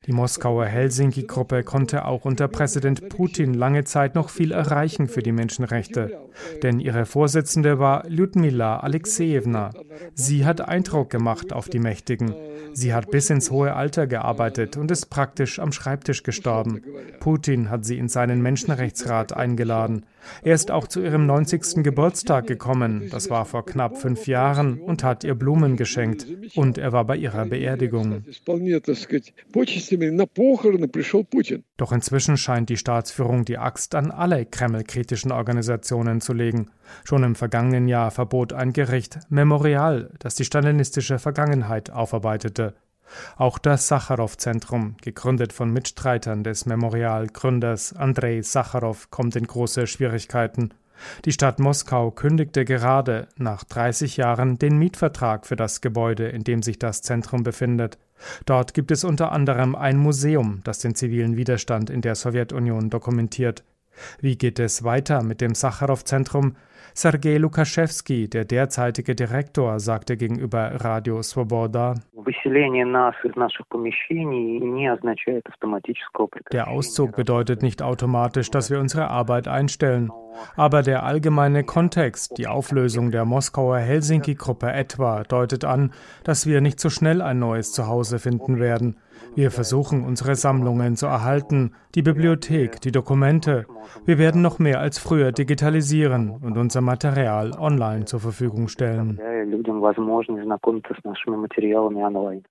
Die 0.07 0.11
Moskauer 0.11 0.65
Helsinki-Gruppe 0.65 1.63
konnte 1.63 2.05
auch 2.05 2.25
unter 2.25 2.47
Präsident 2.47 3.09
Putin 3.09 3.53
lange 3.53 3.83
Zeit 3.83 4.15
noch 4.15 4.29
viel 4.29 4.51
erreichen 4.51 5.07
für 5.07 5.21
die 5.21 5.31
Menschenrechte. 5.31 6.19
Denn 6.63 6.79
ihre 6.79 7.05
Vorsitzende 7.05 7.77
war 7.77 8.09
Lyudmila 8.09 8.79
Alexejewna. 8.79 9.71
Sie 10.15 10.45
hat 10.45 10.61
Eindruck 10.61 11.11
gemacht 11.11 11.53
auf 11.53 11.69
die 11.69 11.79
Mächtigen. 11.79 12.33
Sie 12.73 12.93
hat 12.95 13.11
bis 13.11 13.29
ins 13.29 13.51
hohe 13.51 13.75
Alter 13.75 14.07
gearbeitet 14.07 14.75
und 14.75 14.89
ist 14.89 15.11
praktisch 15.11 15.59
am 15.59 15.71
Schreibtisch 15.71 16.23
gestorben. 16.23 16.81
Putin 17.19 17.69
hat 17.69 17.85
sie 17.85 17.99
in 17.99 18.09
seinen 18.09 18.41
Menschenrechtsrat 18.41 19.33
eingeladen. 19.33 20.05
Er 20.43 20.55
ist 20.55 20.71
auch 20.71 20.87
zu 20.87 21.01
ihrem 21.01 21.25
90. 21.25 21.83
Geburtstag 21.83 22.47
gekommen, 22.47 23.09
das 23.11 23.29
war 23.29 23.45
vor 23.45 23.65
knapp 23.65 23.97
fünf 23.97 24.27
Jahren, 24.27 24.79
und 24.79 25.03
hat 25.03 25.23
ihr 25.23 25.35
Blumen 25.35 25.75
geschenkt. 25.75 26.27
Und 26.55 26.77
er 26.77 26.91
war 26.91 27.05
bei 27.05 27.17
ihrer 27.17 27.45
Beerdigung. 27.45 28.23
Doch 31.77 31.91
inzwischen 31.91 32.37
scheint 32.37 32.69
die 32.69 32.77
Staatsführung 32.77 33.45
die 33.45 33.57
Axt 33.57 33.95
an 33.95 34.11
alle 34.11 34.45
Kreml-kritischen 34.45 35.31
Organisationen 35.31 36.21
zu 36.21 36.33
legen. 36.33 36.69
Schon 37.03 37.23
im 37.23 37.35
vergangenen 37.35 37.87
Jahr 37.87 38.11
verbot 38.11 38.53
ein 38.53 38.73
Gericht 38.73 39.19
Memorial, 39.29 40.11
das 40.19 40.35
die 40.35 40.45
stalinistische 40.45 41.19
Vergangenheit 41.19 41.89
aufarbeitete. 41.89 42.75
Auch 43.37 43.57
das 43.57 43.87
Sacharow-Zentrum, 43.87 44.95
gegründet 45.01 45.53
von 45.53 45.71
Mitstreitern 45.71 46.43
des 46.43 46.65
Memorial-Gründers 46.65 47.93
Andrei 47.93 48.41
Sacharow, 48.41 49.09
kommt 49.09 49.35
in 49.35 49.47
große 49.47 49.87
Schwierigkeiten. 49.87 50.73
Die 51.25 51.31
Stadt 51.31 51.59
Moskau 51.59 52.11
kündigte 52.11 52.65
gerade 52.65 53.27
nach 53.37 53.63
30 53.63 54.17
Jahren 54.17 54.57
den 54.57 54.77
Mietvertrag 54.77 55.45
für 55.45 55.55
das 55.55 55.81
Gebäude, 55.81 56.27
in 56.27 56.43
dem 56.43 56.61
sich 56.61 56.79
das 56.79 57.01
Zentrum 57.01 57.43
befindet. 57.43 57.97
Dort 58.45 58.73
gibt 58.73 58.91
es 58.91 59.03
unter 59.03 59.31
anderem 59.31 59.75
ein 59.75 59.97
Museum, 59.97 60.61
das 60.63 60.79
den 60.79 60.95
zivilen 60.95 61.35
Widerstand 61.35 61.89
in 61.89 62.01
der 62.01 62.15
Sowjetunion 62.15 62.89
dokumentiert. 62.89 63.63
Wie 64.19 64.37
geht 64.37 64.59
es 64.59 64.83
weiter 64.83 65.23
mit 65.23 65.41
dem 65.41 65.55
Sacharow-Zentrum? 65.55 66.55
Sergei 66.95 67.37
Lukaschewski, 67.37 68.29
der 68.29 68.45
derzeitige 68.45 69.15
Direktor, 69.15 69.79
sagte 69.79 70.15
gegenüber 70.15 70.83
Radio 70.83 71.23
Svoboda, 71.23 71.95
der 76.51 76.67
Auszug 76.67 77.15
bedeutet 77.15 77.63
nicht 77.63 77.81
automatisch, 77.81 78.51
dass 78.51 78.69
wir 78.69 78.79
unsere 78.79 79.09
Arbeit 79.09 79.47
einstellen. 79.47 80.11
Aber 80.55 80.81
der 80.83 81.03
allgemeine 81.03 81.63
Kontext, 81.63 82.37
die 82.37 82.47
Auflösung 82.47 83.11
der 83.11 83.25
Moskauer 83.25 83.77
Helsinki-Gruppe 83.77 84.71
etwa, 84.71 85.23
deutet 85.23 85.65
an, 85.65 85.93
dass 86.23 86.45
wir 86.45 86.61
nicht 86.61 86.79
so 86.79 86.89
schnell 86.89 87.21
ein 87.21 87.39
neues 87.39 87.71
Zuhause 87.71 88.19
finden 88.19 88.59
werden. 88.59 88.97
Wir 89.35 89.49
versuchen, 89.49 90.03
unsere 90.03 90.35
Sammlungen 90.35 90.95
zu 90.95 91.07
erhalten, 91.07 91.73
die 91.95 92.03
Bibliothek, 92.03 92.81
die 92.81 92.91
Dokumente. 92.91 93.65
Wir 94.05 94.17
werden 94.17 94.41
noch 94.41 94.59
mehr 94.59 94.79
als 94.79 94.99
früher 94.99 95.31
digitalisieren 95.31 96.29
und 96.29 96.57
unser 96.57 96.81
Material 96.81 97.51
online 97.53 98.05
zur 98.05 98.19
Verfügung 98.19 98.67
stellen. 98.67 99.19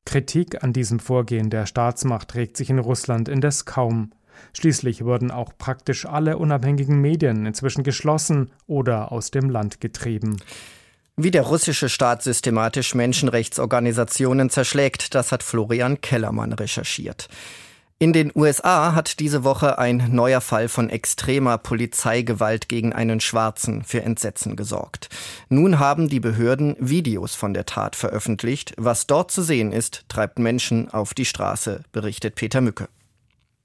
Kritik 0.05 0.65
an 0.65 0.73
diesem 0.73 0.99
Vorgehen 0.99 1.51
der 1.51 1.67
Staatsmacht 1.67 2.35
regt 2.35 2.57
sich 2.57 2.71
in 2.71 2.79
Russland 2.79 3.29
indes 3.29 3.65
kaum. 3.65 4.11
Schließlich 4.55 5.05
wurden 5.05 5.31
auch 5.31 5.53
praktisch 5.57 6.07
alle 6.07 6.39
unabhängigen 6.39 7.01
Medien 7.01 7.47
inzwischen 7.47 7.85
geschlossen 7.85 8.51
oder 8.67 9.13
aus 9.13 9.31
dem 9.31 9.51
Land 9.51 9.81
getrieben. 9.81 10.37
Wie 11.17 11.31
der 11.31 11.43
russische 11.43 11.91
Staat 11.91 12.23
systematisch 12.23 12.95
Menschenrechtsorganisationen 12.95 14.49
zerschlägt, 14.49 15.15
das 15.15 15.31
hat 15.31 15.43
Florian 15.43 16.01
Kellermann 16.01 16.55
recherchiert. 16.55 17.29
In 17.99 18.15
den 18.15 18.33
USA 18.35 18.95
hat 18.95 19.21
diese 19.21 19.45
Woche 19.45 19.79
ein 19.79 20.09
neuer 20.11 20.41
Fall 20.41 20.69
von 20.69 20.89
extremer 20.89 21.59
Polizeigewalt 21.59 22.69
gegen 22.69 22.93
einen 22.93 23.21
Schwarzen 23.21 23.85
für 23.85 24.03
Entsetzen 24.03 24.57
gesorgt. 24.57 25.09
Nun 25.51 25.79
haben 25.79 26.09
die 26.09 26.19
Behörden 26.19 26.75
Videos 26.81 27.35
von 27.35 27.55
der 27.55 27.67
Tat 27.67 27.95
veröffentlicht. 27.95 28.73
Was 28.77 29.07
dort 29.07 29.31
zu 29.31 29.43
sehen 29.43 29.71
ist, 29.71 30.07
treibt 30.09 30.39
Menschen 30.39 30.91
auf 30.91 31.15
die 31.15 31.27
Straße, 31.27 31.85
berichtet 31.93 32.35
Peter 32.35 32.61
Mücke. 32.61 32.89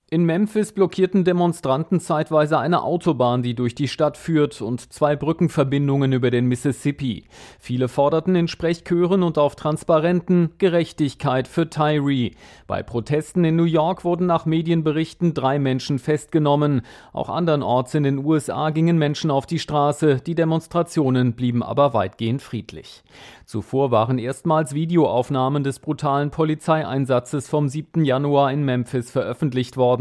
In 0.09 0.23
Memphis 0.23 0.71
blockierten 0.71 1.25
Demonstranten 1.25 1.99
zeitweise 1.99 2.57
eine 2.57 2.81
Autobahn, 2.81 3.43
die 3.43 3.55
durch 3.55 3.75
die 3.75 3.89
Stadt 3.89 4.15
führt, 4.15 4.61
und 4.61 4.93
zwei 4.93 5.17
Brückenverbindungen 5.17 6.13
über 6.13 6.31
den 6.31 6.45
Mississippi. 6.45 7.25
Viele 7.59 7.89
forderten 7.89 8.33
in 8.37 8.47
Sprechchören 8.47 9.21
und 9.21 9.37
auf 9.37 9.57
Transparenten 9.57 10.51
Gerechtigkeit 10.59 11.49
für 11.49 11.69
Tyree. 11.69 12.31
Bei 12.67 12.83
Protesten 12.83 13.43
in 13.43 13.57
New 13.57 13.65
York 13.65 14.05
wurden 14.05 14.27
nach 14.27 14.45
Medienberichten 14.45 15.33
drei 15.33 15.59
Menschen 15.59 15.99
festgenommen. 15.99 16.83
Auch 17.11 17.27
andernorts 17.27 17.93
in 17.93 18.03
den 18.03 18.23
USA 18.23 18.69
gingen 18.69 18.97
Menschen 18.97 19.29
auf 19.29 19.45
die 19.45 19.59
Straße. 19.59 20.21
Die 20.25 20.35
Demonstrationen 20.35 21.33
blieben 21.33 21.61
aber 21.61 21.93
weitgehend 21.93 22.41
friedlich. 22.41 23.03
Zuvor 23.43 23.91
waren 23.91 24.19
erstmals 24.19 24.73
Videoaufnahmen 24.73 25.65
des 25.65 25.79
brutalen 25.79 26.31
Polizeieinsatzes 26.31 27.49
vom 27.49 27.67
7. 27.67 28.05
Januar 28.05 28.53
in 28.53 28.63
Memphis 28.63 29.11
veröffentlicht 29.11 29.75
worden. 29.75 29.96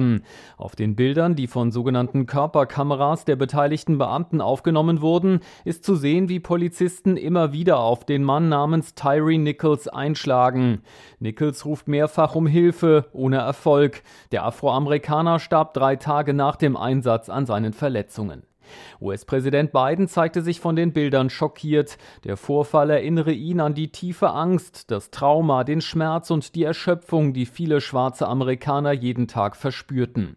Auf 0.57 0.77
den 0.77 0.97
Bildern, 0.97 1.37
die 1.37 1.47
von 1.47 1.71
sogenannten 1.71 2.27
Körperkameras 2.27 3.25
der 3.25 3.37
beteiligten 3.37 3.99
Beamten 3.99 4.41
aufgenommen 4.41 5.01
wurden, 5.01 5.41
ist 5.65 5.85
zu 5.85 5.95
sehen, 5.95 6.29
wie 6.29 6.41
Polizisten 6.41 7.17
immer 7.17 7.53
wieder 7.53 7.79
auf 7.79 8.05
den 8.05 8.25
Mann 8.25 8.49
namens 8.49 8.95
Tyree 8.95 9.39
Nichols 9.39 9.89
einschlagen. 9.89 10.83
Nichols 11.19 11.65
ruft 11.65 11.89
mehrfach 11.89 12.35
um 12.35 12.47
Hilfe, 12.47 13.07
ohne 13.13 13.39
Erfolg. 13.39 14.03
Der 14.33 14.45
Afroamerikaner 14.45 15.39
starb 15.39 15.75
drei 15.75 15.97
Tage 15.97 16.35
nach 16.35 16.57
dem 16.57 16.77
Einsatz 16.77 17.29
an 17.29 17.47
seinen 17.47 17.73
Verletzungen. 17.73 18.43
US-Präsident 19.01 19.73
Biden 19.73 20.09
zeigte 20.09 20.43
sich 20.43 20.61
von 20.61 20.77
den 20.77 20.93
Bildern 20.93 21.31
schockiert. 21.31 21.99
Der 22.25 22.37
Vorfall 22.37 22.91
erinnere 22.91 23.33
ihn 23.33 23.61
an 23.61 23.75
die 23.75 23.93
tiefe 23.93 24.31
Angst, 24.31 24.91
das 24.91 25.11
Trauma, 25.11 25.65
den 25.65 25.81
Schmerz 25.81 26.31
und 26.31 26.55
die 26.55 26.65
Erschöpfung, 26.65 27.33
die 27.33 27.47
viele 27.47 27.81
schwarze 27.81 28.27
Amerikaner 28.27 28.93
jeden 28.93 29.29
Tag 29.29 29.57
verspürten. 29.57 30.37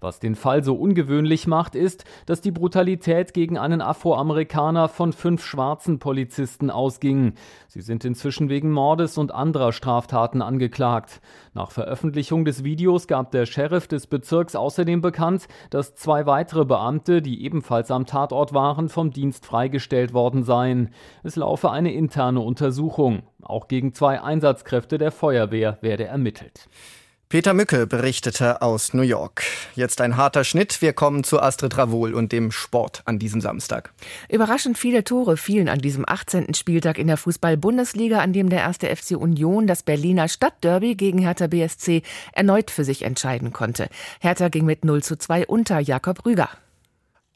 Was 0.00 0.20
den 0.20 0.34
Fall 0.34 0.64
so 0.64 0.74
ungewöhnlich 0.74 1.46
macht, 1.46 1.74
ist, 1.74 2.04
dass 2.26 2.40
die 2.40 2.50
Brutalität 2.50 3.34
gegen 3.34 3.58
einen 3.58 3.80
Afroamerikaner 3.80 4.88
von 4.88 5.12
fünf 5.12 5.44
schwarzen 5.44 5.98
Polizisten 5.98 6.70
ausging. 6.70 7.34
Sie 7.68 7.80
sind 7.80 8.04
inzwischen 8.04 8.48
wegen 8.48 8.70
Mordes 8.70 9.18
und 9.18 9.32
anderer 9.32 9.72
Straftaten 9.72 10.42
angeklagt. 10.42 11.20
Nach 11.54 11.70
Veröffentlichung 11.70 12.44
des 12.44 12.64
Videos 12.64 13.06
gab 13.06 13.30
der 13.30 13.46
Sheriff 13.46 13.86
des 13.86 14.06
Bezirks 14.06 14.56
außerdem 14.56 15.00
bekannt, 15.00 15.48
dass 15.70 15.94
zwei 15.94 16.26
weitere 16.26 16.64
Beamte, 16.64 17.22
die 17.22 17.44
ebenfalls 17.44 17.90
am 17.90 18.06
Tatort 18.06 18.52
waren, 18.52 18.88
vom 18.88 19.10
Dienst 19.10 19.46
freigestellt 19.46 20.12
worden 20.12 20.44
seien. 20.44 20.90
Es 21.22 21.36
laufe 21.36 21.70
eine 21.70 21.92
interne 21.92 22.40
Untersuchung. 22.40 23.22
Auch 23.42 23.68
gegen 23.68 23.92
zwei 23.94 24.20
Einsatzkräfte 24.22 24.98
der 24.98 25.12
Feuerwehr 25.12 25.78
werde 25.80 26.04
ermittelt. 26.04 26.68
Peter 27.28 27.54
Mücke 27.54 27.86
berichtete 27.86 28.62
aus 28.62 28.94
New 28.94 29.02
York. 29.02 29.42
Jetzt 29.74 30.00
ein 30.00 30.16
harter 30.16 30.44
Schnitt. 30.44 30.82
Wir 30.82 30.92
kommen 30.92 31.24
zu 31.24 31.40
Astrid 31.40 31.76
Ravol 31.76 32.14
und 32.14 32.32
dem 32.32 32.52
Sport 32.52 33.02
an 33.06 33.18
diesem 33.18 33.40
Samstag. 33.40 33.92
Überraschend 34.28 34.78
viele 34.78 35.02
Tore 35.04 35.36
fielen 35.36 35.68
an 35.68 35.80
diesem 35.80 36.04
18. 36.06 36.54
Spieltag 36.54 36.98
in 36.98 37.06
der 37.06 37.16
Fußball-Bundesliga, 37.16 38.20
an 38.20 38.32
dem 38.32 38.50
der 38.50 38.60
erste 38.60 38.94
FC 38.94 39.12
Union 39.12 39.66
das 39.66 39.82
Berliner 39.82 40.28
Stadtderby 40.28 40.94
gegen 40.94 41.18
Hertha 41.18 41.48
BSC 41.48 42.02
erneut 42.32 42.70
für 42.70 42.84
sich 42.84 43.02
entscheiden 43.02 43.52
konnte. 43.52 43.88
Hertha 44.20 44.48
ging 44.48 44.64
mit 44.64 44.84
0 44.84 45.02
zu 45.02 45.16
2 45.16 45.46
unter 45.46 45.80
Jakob 45.80 46.24
Rüger. 46.24 46.50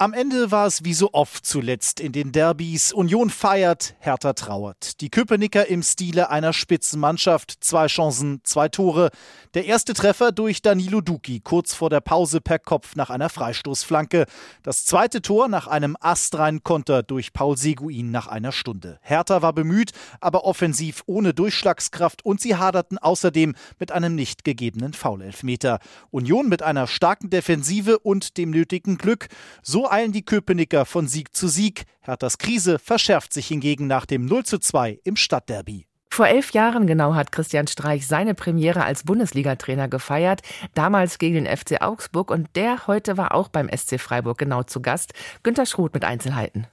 Am 0.00 0.12
Ende 0.12 0.52
war 0.52 0.68
es 0.68 0.84
wie 0.84 0.94
so 0.94 1.10
oft 1.12 1.44
zuletzt 1.44 1.98
in 1.98 2.12
den 2.12 2.30
Derbys. 2.30 2.92
Union 2.92 3.30
feiert, 3.30 3.96
Hertha 3.98 4.32
trauert. 4.32 5.00
Die 5.00 5.10
Köpenicker 5.10 5.66
im 5.66 5.82
Stile 5.82 6.30
einer 6.30 6.52
Spitzenmannschaft. 6.52 7.56
Zwei 7.64 7.88
Chancen, 7.88 8.40
zwei 8.44 8.68
Tore. 8.68 9.10
Der 9.54 9.64
erste 9.64 9.94
Treffer 9.94 10.30
durch 10.30 10.62
Danilo 10.62 11.00
Duki, 11.00 11.40
kurz 11.40 11.74
vor 11.74 11.90
der 11.90 12.00
Pause 12.00 12.40
per 12.40 12.60
Kopf 12.60 12.94
nach 12.94 13.10
einer 13.10 13.28
Freistoßflanke. 13.28 14.26
Das 14.62 14.84
zweite 14.84 15.20
Tor 15.20 15.48
nach 15.48 15.66
einem 15.66 15.96
astreinen 15.98 16.62
Konter 16.62 17.02
durch 17.02 17.32
Paul 17.32 17.56
Seguin 17.56 18.12
nach 18.12 18.28
einer 18.28 18.52
Stunde. 18.52 19.00
Hertha 19.02 19.42
war 19.42 19.52
bemüht, 19.52 19.90
aber 20.20 20.44
offensiv 20.44 21.02
ohne 21.06 21.34
Durchschlagskraft 21.34 22.24
und 22.24 22.40
sie 22.40 22.54
haderten 22.54 22.98
außerdem 22.98 23.56
mit 23.80 23.90
einem 23.90 24.14
nicht 24.14 24.44
gegebenen 24.44 24.92
Foulelfmeter. 24.92 25.80
Union 26.12 26.48
mit 26.48 26.62
einer 26.62 26.86
starken 26.86 27.30
Defensive 27.30 27.98
und 27.98 28.36
dem 28.36 28.50
nötigen 28.50 28.96
Glück. 28.96 29.26
So 29.60 29.87
eilen 29.90 30.12
die 30.12 30.24
Köpenicker 30.24 30.84
von 30.84 31.08
Sieg 31.08 31.34
zu 31.34 31.48
Sieg. 31.48 31.84
Herthas 32.00 32.38
Krise 32.38 32.78
verschärft 32.78 33.32
sich 33.32 33.48
hingegen 33.48 33.86
nach 33.86 34.06
dem 34.06 34.26
0 34.26 34.44
zu 34.44 34.58
2 34.58 35.00
im 35.04 35.16
Stadtderby. 35.16 35.86
Vor 36.10 36.26
elf 36.26 36.50
Jahren 36.52 36.86
genau 36.86 37.14
hat 37.14 37.32
Christian 37.32 37.66
Streich 37.66 38.06
seine 38.06 38.34
Premiere 38.34 38.84
als 38.84 39.04
Bundesliga-Trainer 39.04 39.88
gefeiert, 39.88 40.40
damals 40.74 41.18
gegen 41.18 41.44
den 41.44 41.56
FC 41.56 41.80
Augsburg 41.80 42.30
und 42.30 42.48
der 42.56 42.86
heute 42.86 43.16
war 43.16 43.34
auch 43.34 43.48
beim 43.48 43.68
SC 43.68 44.00
Freiburg 44.00 44.38
genau 44.38 44.62
zu 44.62 44.80
Gast. 44.80 45.12
Günter 45.42 45.66
Schroth 45.66 45.94
mit 45.94 46.04
Einzelheiten. 46.04 46.66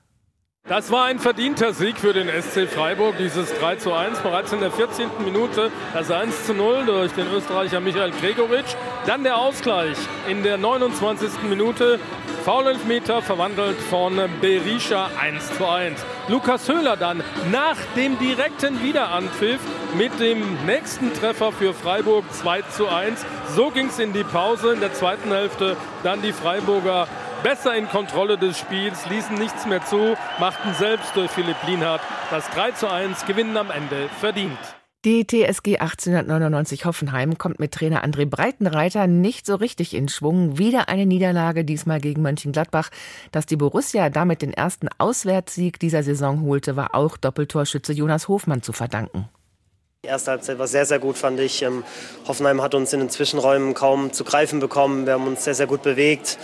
Das 0.67 0.89
war 0.91 1.05
ein 1.05 1.19
verdienter 1.19 1.73
Sieg 1.73 1.99
für 1.99 2.11
den 2.11 2.27
SC 2.27 2.67
Freiburg, 2.67 3.19
dieses 3.19 3.53
3 3.59 3.75
zu 3.75 3.93
1, 3.93 4.17
bereits 4.21 4.51
in 4.51 4.61
der 4.61 4.71
14. 4.71 5.11
Minute 5.23 5.71
das 5.93 6.09
1 6.09 6.47
zu 6.47 6.55
0 6.55 6.87
durch 6.87 7.11
den 7.11 7.27
Österreicher 7.31 7.79
Michael 7.79 8.09
Gregoritsch. 8.09 8.75
Dann 9.05 9.23
der 9.23 9.37
Ausgleich 9.37 9.95
in 10.27 10.41
der 10.41 10.57
29. 10.57 11.43
Minute, 11.47 11.99
Foulelfmeter 12.43 13.21
verwandelt 13.21 13.77
von 13.77 14.19
Berisha 14.41 15.11
1 15.21 15.55
zu 15.55 15.69
1. 15.69 16.03
Lukas 16.29 16.67
Höhler 16.67 16.97
dann 16.97 17.23
nach 17.51 17.77
dem 17.95 18.17
direkten 18.17 18.81
Wiederanpfiff 18.81 19.59
mit 19.95 20.19
dem 20.19 20.65
nächsten 20.65 21.13
Treffer 21.13 21.51
für 21.51 21.75
Freiburg 21.75 22.25
2 22.33 22.63
zu 22.63 22.87
1. 22.87 23.23
So 23.55 23.69
ging 23.69 23.89
es 23.89 23.99
in 23.99 24.13
die 24.13 24.23
Pause 24.23 24.73
in 24.73 24.79
der 24.79 24.95
zweiten 24.95 25.31
Hälfte. 25.31 25.77
Dann 26.01 26.23
die 26.23 26.33
Freiburger 26.33 27.07
besser 27.45 27.75
in 27.75 27.87
Kontrolle 27.87 28.39
des 28.39 28.57
Spiels, 28.57 29.07
ließen 29.07 29.37
nichts 29.37 29.67
mehr 29.67 29.85
zu, 29.85 30.17
machten 30.39 30.73
selbst 30.73 31.15
durch 31.15 31.29
Philipp 31.29 31.57
Lienhardt 31.67 32.01
das 32.31 32.49
3 32.49 32.71
zu 32.71 32.89
1, 32.91 33.27
gewinnen 33.27 33.55
am 33.55 33.69
Ende 33.69 34.09
verdient. 34.19 34.57
Die 35.05 35.27
TSG 35.27 35.77
1899 35.77 36.85
Hoffenheim 36.85 37.37
kommt 37.37 37.59
mit 37.59 37.71
Trainer 37.71 38.03
André 38.03 38.25
Breitenreiter 38.25 39.05
nicht 39.05 39.45
so 39.45 39.53
richtig 39.53 39.93
in 39.93 40.09
Schwung. 40.09 40.57
Wieder 40.57 40.89
eine 40.89 41.05
Niederlage, 41.05 41.63
diesmal 41.63 42.01
gegen 42.01 42.23
Mönchengladbach. 42.23 42.89
Dass 43.31 43.45
die 43.45 43.57
Borussia 43.57 44.09
damit 44.09 44.41
den 44.41 44.51
ersten 44.51 44.89
Auswärtssieg 44.97 45.79
dieser 45.79 46.01
Saison 46.01 46.41
holte, 46.41 46.75
war 46.75 46.95
auch 46.95 47.15
Doppeltorschütze 47.15 47.93
Jonas 47.93 48.27
Hofmann 48.27 48.63
zu 48.63 48.73
verdanken. 48.73 49.29
Die 50.05 50.09
erste 50.09 50.29
Halbzeit 50.29 50.59
war 50.59 50.67
sehr, 50.67 50.85
sehr 50.85 50.99
gut, 50.99 51.17
fand 51.17 51.39
ich. 51.39 51.63
Ähm, 51.63 51.83
Hoffenheim 52.27 52.61
hat 52.61 52.75
uns 52.75 52.93
in 52.93 52.99
den 52.99 53.09
Zwischenräumen 53.09 53.73
kaum 53.73 54.13
zu 54.13 54.23
greifen 54.23 54.59
bekommen. 54.59 55.07
Wir 55.07 55.13
haben 55.13 55.25
uns 55.25 55.43
sehr, 55.43 55.55
sehr 55.55 55.65
gut 55.65 55.81
bewegt, 55.81 56.37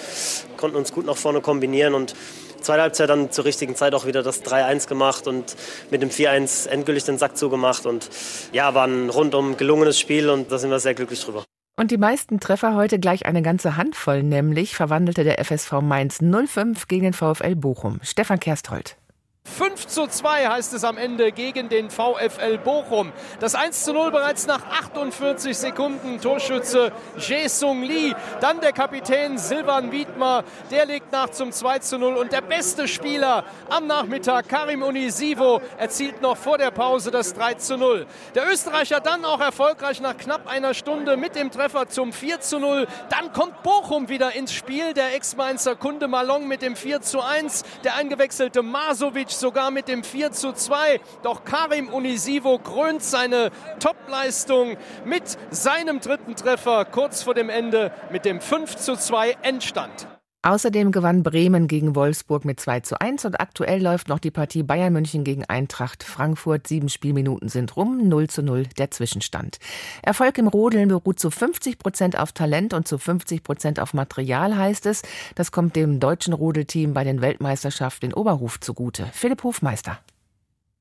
konnten 0.58 0.76
uns 0.76 0.92
gut 0.92 1.06
nach 1.06 1.16
vorne 1.16 1.42
kombinieren 1.42 1.94
und 1.94 2.16
zweite 2.62 2.82
Halbzeit 2.82 3.12
dann 3.12 3.30
zur 3.30 3.46
richtigen 3.46 3.76
Zeit 3.76 3.94
auch 3.94 4.08
wieder 4.08 4.24
das 4.24 4.44
3-1 4.44 4.88
gemacht 4.88 5.28
und 5.28 5.56
mit 5.92 6.02
dem 6.02 6.10
4-1 6.10 6.70
endgültig 6.70 7.04
den 7.04 7.20
Sack 7.20 7.38
zugemacht. 7.38 7.86
Und 7.86 8.10
ja, 8.52 8.74
war 8.74 8.88
ein 8.88 9.12
rundum 9.12 9.58
gelungenes 9.58 10.00
Spiel 10.00 10.32
und 10.32 10.52
da 10.52 10.58
sind 10.58 10.72
wir 10.72 10.80
sehr 10.80 10.96
glücklich 10.96 11.24
drüber. 11.24 11.44
Und 11.78 11.92
die 11.92 11.98
meisten 11.98 12.40
Treffer 12.40 12.74
heute 12.74 12.98
gleich 12.98 13.28
eine 13.28 13.44
ganze 13.44 13.78
Handvoll, 13.78 14.24
nämlich 14.24 14.76
verwandelte 14.76 15.24
der 15.24 15.38
FSV 15.38 15.82
Mainz 15.82 16.18
05 16.20 16.88
gegen 16.88 17.04
den 17.04 17.14
VfL 17.14 17.56
Bochum. 17.56 18.00
Stefan 18.02 18.40
Kersthold. 18.40 18.98
5 19.62 19.86
zu 19.86 20.08
2 20.08 20.48
heißt 20.48 20.74
es 20.74 20.84
am 20.84 20.98
Ende 20.98 21.32
gegen 21.32 21.70
den 21.70 21.92
VfL 21.92 22.58
Bochum. 22.58 23.12
Das 23.40 23.54
1 23.54 23.84
zu 23.84 23.94
0 23.94 24.10
bereits 24.10 24.48
nach 24.48 24.66
48 24.66 25.56
Sekunden. 25.56 26.20
Torschütze 26.20 26.92
Jae-Sung 27.18 27.84
Lee. 27.84 28.16
Dann 28.40 28.60
der 28.60 28.72
Kapitän 28.72 29.38
Silvan 29.38 29.92
Wiedmer. 29.92 30.44
Der 30.72 30.88
legt 30.88 31.12
nach 31.12 31.30
zum 31.30 31.52
2 31.52 31.78
zu 31.78 32.00
0. 32.00 32.16
Und 32.16 32.32
der 32.32 32.42
beste 32.42 32.88
Spieler 32.88 33.46
am 33.70 33.86
Nachmittag, 33.88 34.48
Karim 34.48 34.82
Unisivo, 34.82 35.62
erzielt 35.78 36.24
noch 36.24 36.38
vor 36.38 36.58
der 36.58 36.72
Pause 36.72 37.12
das 37.12 37.36
3 37.36 37.54
zu 37.56 37.78
0. 37.78 38.08
Der 38.34 38.50
Österreicher 38.52 39.00
dann 39.00 39.24
auch 39.26 39.42
erfolgreich 39.42 40.02
nach 40.02 40.18
knapp 40.18 40.48
einer 40.48 40.74
Stunde 40.74 41.18
mit 41.18 41.36
dem 41.36 41.52
Treffer 41.52 41.88
zum 41.88 42.14
4 42.14 42.42
zu 42.42 42.58
0. 42.58 42.88
Dann 43.10 43.32
kommt 43.32 43.62
Bochum 43.62 44.10
wieder 44.10 44.34
ins 44.34 44.54
Spiel. 44.54 44.96
Der 44.96 45.14
Ex-Mainzer 45.14 45.76
Kunde 45.76 46.08
Malong 46.08 46.48
mit 46.48 46.64
dem 46.64 46.76
4 46.76 47.02
zu 47.02 47.22
1. 47.22 47.64
Der 47.84 47.96
eingewechselte 47.96 48.64
Masovic 48.64 49.31
sogar 49.36 49.72
mit 49.72 49.88
dem 49.88 50.04
4 50.04 50.32
zu 50.32 50.54
2. 50.54 51.00
Doch 51.24 51.44
Karim 51.44 51.90
Unisivo 51.90 52.60
krönt 52.60 53.04
seine 53.04 53.52
Topleistung 53.80 54.78
mit 55.06 55.38
seinem 55.50 56.00
dritten 56.00 56.36
Treffer 56.36 56.86
kurz 56.86 57.24
vor 57.24 57.34
dem 57.34 57.50
Ende 57.50 57.92
mit 58.12 58.26
dem 58.26 58.42
5 58.42 58.76
zu 58.78 58.96
2 58.96 59.38
Endstand. 59.42 60.08
Außerdem 60.44 60.92
gewann 60.92 61.22
Bremen 61.22 61.68
gegen 61.68 61.94
Wolfsburg 61.94 62.46
mit 62.46 62.60
2 62.60 62.80
zu 62.80 63.00
1 63.00 63.26
und 63.26 63.40
aktuell 63.40 63.80
läuft 63.80 64.08
noch 64.08 64.18
die 64.18 64.32
Partie 64.32 64.64
Bayern 64.64 64.92
München 64.92 65.24
gegen 65.24 65.46
Eintracht 65.46 66.04
Frankfurt. 66.04 66.66
Sieben 66.66 66.90
Spielminuten 66.90 67.48
sind 67.48 67.78
rum, 67.78 68.08
0 68.08 68.28
zu 68.28 68.42
0 68.42 68.66
der 68.80 68.90
Zwischenstand. 68.90 69.60
Erfolg 70.02 70.40
im 70.40 70.48
Rodeln 70.48 70.88
beruht 70.88 71.20
zu 71.20 71.30
50 71.30 71.78
Prozent 71.78 72.18
auf 72.18 72.32
Talent 72.32 72.74
und 72.74 72.88
zu 72.88 72.98
50 72.98 73.44
Prozent 73.44 73.80
auf 73.80 73.94
Material, 73.94 74.58
heißt 74.58 74.88
es. 74.88 75.04
Das 75.36 75.52
kommt 75.52 75.76
dem 75.76 76.00
deutschen 76.00 76.34
Rodelteam 76.34 76.96
bei 76.96 77.04
den 77.04 77.22
Weltmeisterschaften 77.22 78.08
in 78.08 78.14
Oberhof 78.16 78.60
zugute. 78.60 79.12
Philipp 79.14 79.44
Hofmeister. 79.44 80.00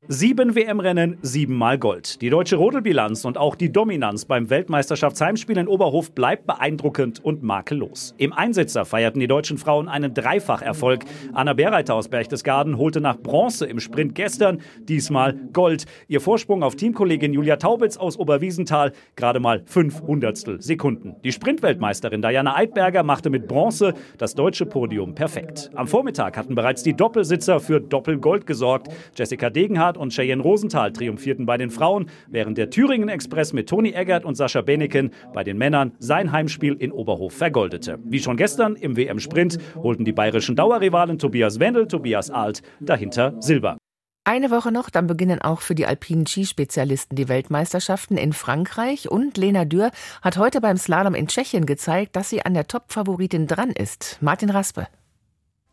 Sieben 0.09 0.57
WM-Rennen, 0.57 1.19
siebenmal 1.21 1.79
Gold. 1.79 2.23
Die 2.23 2.31
deutsche 2.31 2.57
Rodelbilanz 2.57 3.27
und 3.27 3.37
auch 3.37 3.55
die 3.55 3.71
Dominanz 3.71 4.25
beim 4.25 4.49
Weltmeisterschaftsheimspiel 4.49 5.59
in 5.59 5.69
Oberhof 5.69 6.13
bleibt 6.13 6.47
beeindruckend 6.47 7.23
und 7.23 7.43
makellos. 7.43 8.15
Im 8.17 8.33
Einsitzer 8.33 8.87
feierten 8.87 9.21
die 9.21 9.27
deutschen 9.27 9.59
Frauen 9.59 9.89
einen 9.89 10.15
Dreifacherfolg. 10.15 11.05
Anna 11.35 11.53
Berreiter 11.53 11.95
aus 11.95 12.09
Berchtesgaden 12.09 12.79
holte 12.79 13.03
nach 13.03 13.19
Bronze 13.19 13.67
im 13.67 13.79
Sprint 13.79 14.15
gestern, 14.15 14.63
diesmal 14.89 15.35
Gold. 15.53 15.85
Ihr 16.09 16.23
Vorsprung 16.23 16.63
auf 16.63 16.77
Teamkollegin 16.77 17.35
Julia 17.35 17.57
Taubitz 17.57 17.99
aus 17.99 18.19
Oberwiesenthal 18.19 18.93
gerade 19.17 19.39
mal 19.39 19.63
fünf 19.67 20.01
Hundertstel 20.01 20.63
Sekunden. 20.63 21.17
Die 21.25 21.33
Sprintweltmeisterin 21.33 22.23
Diana 22.23 22.57
Eidberger 22.57 23.03
machte 23.03 23.29
mit 23.29 23.47
Bronze 23.47 23.93
das 24.17 24.35
deutsche 24.35 24.65
Podium 24.65 25.15
perfekt. 25.15 25.71
Am 25.75 25.87
Vormittag 25.87 26.39
hatten 26.39 26.55
bereits 26.55 26.83
die 26.83 26.95
Doppelsitzer 26.95 27.61
für 27.61 27.83
Doppelgold 27.83 28.47
gesorgt. 28.47 28.89
Jessica 29.15 29.51
Degenhardt 29.51 29.90
Reinhardt 29.91 29.97
und 29.97 30.13
Cheyenne 30.13 30.43
Rosenthal 30.43 30.93
triumphierten 30.93 31.47
bei 31.47 31.57
den 31.57 31.71
Frauen, 31.71 32.07
während 32.29 32.59
der 32.59 32.71
Thüringen 32.71 33.09
Express 33.09 33.53
mit 33.53 33.69
Toni 33.69 33.93
Eggert 33.93 34.25
und 34.25 34.37
Sascha 34.37 34.61
Beneken 34.61 35.11
bei 35.33 35.43
den 35.43 35.59
Männern 35.59 35.93
sein 35.99 36.33
Heimspiel 36.33 36.75
in 36.75 36.93
Oberhof 36.93 37.33
vergoldete. 37.33 37.99
Wie 38.05 38.21
schon 38.21 38.37
gestern 38.37 38.77
im 38.77 38.97
WM-Sprint 38.97 39.59
holten 39.77 40.05
die 40.05 40.13
bayerischen 40.13 40.55
Dauerrivalen 40.55 41.19
Tobias 41.19 41.59
Wendel, 41.59 41.89
Tobias 41.89 42.31
Alt 42.31 42.63
dahinter 42.81 43.35
Silber. 43.41 43.79
Eine 44.25 44.51
Woche 44.51 44.71
noch, 44.71 44.91
dann 44.91 45.07
beginnen 45.07 45.41
auch 45.41 45.61
für 45.61 45.75
die 45.75 45.87
alpinen 45.87 46.27
Skispezialisten 46.27 47.17
die 47.17 47.29
Weltmeisterschaften 47.29 48.17
in 48.17 48.33
Frankreich 48.33 49.11
und 49.11 49.37
Lena 49.39 49.65
Dürr 49.65 49.91
hat 50.23 50.37
heute 50.37 50.61
beim 50.61 50.77
Slalom 50.77 51.15
in 51.15 51.27
Tschechien 51.27 51.67
gezeigt, 51.67 52.15
dass 52.15 52.31
sie 52.31 52.45
an 52.45 52.55
der 52.55 52.67
Top-Favoritin 52.67 53.47
dran 53.47 53.71
ist. 53.71 54.19
Martin 54.21 54.51
Raspe. 54.51 54.87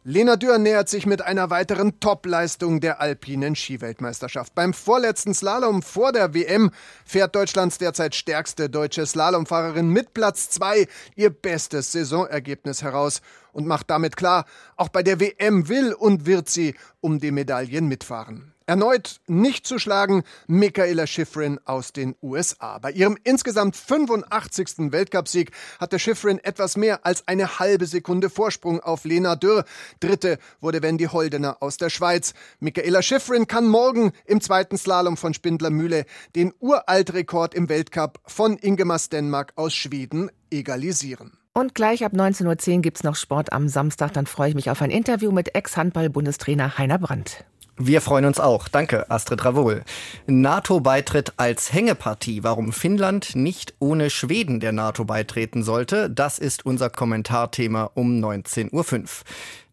Lena 0.10 0.38
Dürr 0.38 0.58
nähert 0.58 0.88
sich 0.88 1.06
mit 1.06 1.22
einer 1.22 1.50
weiteren 1.50 2.00
Topleistung 2.00 2.80
der 2.80 3.02
alpinen 3.02 3.58
Skiweltmeisterschaft. 3.58 4.56
Beim 4.56 4.74
vorletzten 4.74 5.34
Slalom 5.34 5.82
vor 5.82 6.14
der 6.14 6.34
WM 6.34 6.72
fährt 7.04 7.36
Deutschlands 7.36 7.78
derzeit 7.78 8.16
stärkste 8.16 8.70
deutsche 8.70 9.06
Slalomfahrerin 9.06 9.90
mit 9.90 10.14
Platz 10.14 10.50
2 10.52 10.88
ihr 11.18 11.30
bestes 11.30 11.92
Saisonergebnis 11.92 12.84
heraus 12.84 13.22
und 13.52 13.68
macht 13.68 13.90
damit 13.90 14.16
klar, 14.16 14.46
auch 14.78 14.88
bei 14.88 15.04
der 15.04 15.20
WM 15.20 15.68
will 15.68 15.92
und 15.92 16.26
wird 16.26 16.48
sie 16.48 16.76
um 17.02 17.20
die 17.20 17.32
Medaillen 17.32 17.90
mitfahren. 17.90 18.54
Erneut 18.70 19.22
nicht 19.28 19.66
zu 19.66 19.80
schlagen 19.80 20.24
Michaela 20.46 21.08
Schifrin 21.08 21.58
aus 21.64 21.94
den 21.94 22.16
USA. 22.22 22.80
Bei 22.80 22.92
ihrem 22.92 23.18
insgesamt 23.24 23.78
85. 23.78 24.92
Weltcupsieg 24.92 25.52
hatte 25.80 25.98
Schifrin 26.00 26.40
etwas 26.44 26.76
mehr 26.76 27.06
als 27.06 27.26
eine 27.30 27.60
halbe 27.60 27.86
Sekunde 27.86 28.30
Vorsprung 28.30 28.82
auf 28.82 29.06
Lena 29.06 29.38
Dürr. 29.38 29.64
Dritte 30.02 30.38
wurde 30.60 30.82
Wendy 30.82 31.06
Holdener 31.06 31.56
aus 31.62 31.78
der 31.78 31.90
Schweiz. 31.90 32.34
Michaela 32.60 33.02
Schifrin 33.02 33.48
kann 33.48 33.70
morgen 33.70 34.12
im 34.26 34.42
zweiten 34.42 34.78
Slalom 34.78 35.16
von 35.16 35.34
Spindler 35.34 35.70
Mühle 35.70 36.04
den 36.36 36.54
Uraltrekord 36.60 37.54
im 37.54 37.70
Weltcup 37.70 38.20
von 38.26 38.58
Ingemar 38.58 39.00
Stenmark 39.00 39.54
aus 39.56 39.74
Schweden 39.76 40.30
egalisieren. 40.52 41.38
Und 41.54 41.74
gleich 41.74 42.04
ab 42.04 42.12
19.10 42.12 42.76
Uhr 42.76 42.82
gibt 42.82 42.98
es 42.98 43.04
noch 43.04 43.16
Sport 43.16 43.54
am 43.54 43.70
Samstag. 43.70 44.12
Dann 44.12 44.26
freue 44.26 44.50
ich 44.50 44.56
mich 44.56 44.70
auf 44.70 44.82
ein 44.82 44.92
Interview 44.92 45.32
mit 45.32 45.56
Ex-Handball-Bundestrainer 45.56 46.78
Heiner 46.78 47.00
Brandt. 47.00 47.46
Wir 47.80 48.02
freuen 48.02 48.26
uns 48.26 48.40
auch. 48.40 48.68
Danke, 48.68 49.12
Astrid 49.12 49.46
Ravol. 49.46 49.84
NATO-Beitritt 50.26 51.34
als 51.38 51.72
Hängepartie. 51.72 52.44
Warum 52.44 52.74
Finnland 52.74 53.36
nicht 53.36 53.76
ohne 53.78 54.10
Schweden 54.10 54.60
der 54.60 54.72
NATO 54.72 55.06
beitreten 55.06 55.62
sollte, 55.62 56.10
das 56.10 56.40
ist 56.40 56.66
unser 56.66 56.90
Kommentarthema 56.90 57.92
um 57.94 58.20
19.05 58.20 58.74
Uhr. 58.74 59.06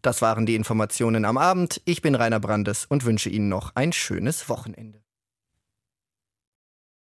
Das 0.03 0.21
waren 0.21 0.45
die 0.45 0.53
Informationen 0.53 1.25
am 1.25 1.39
Abend. 1.39 1.81
Ich 1.85 2.03
bin 2.03 2.13
Rainer 2.13 2.39
Brandes 2.39 2.85
und 2.85 3.05
wünsche 3.05 3.29
Ihnen 3.29 3.49
noch 3.49 3.71
ein 3.73 3.91
schönes 3.91 4.49
Wochenende. 4.49 5.04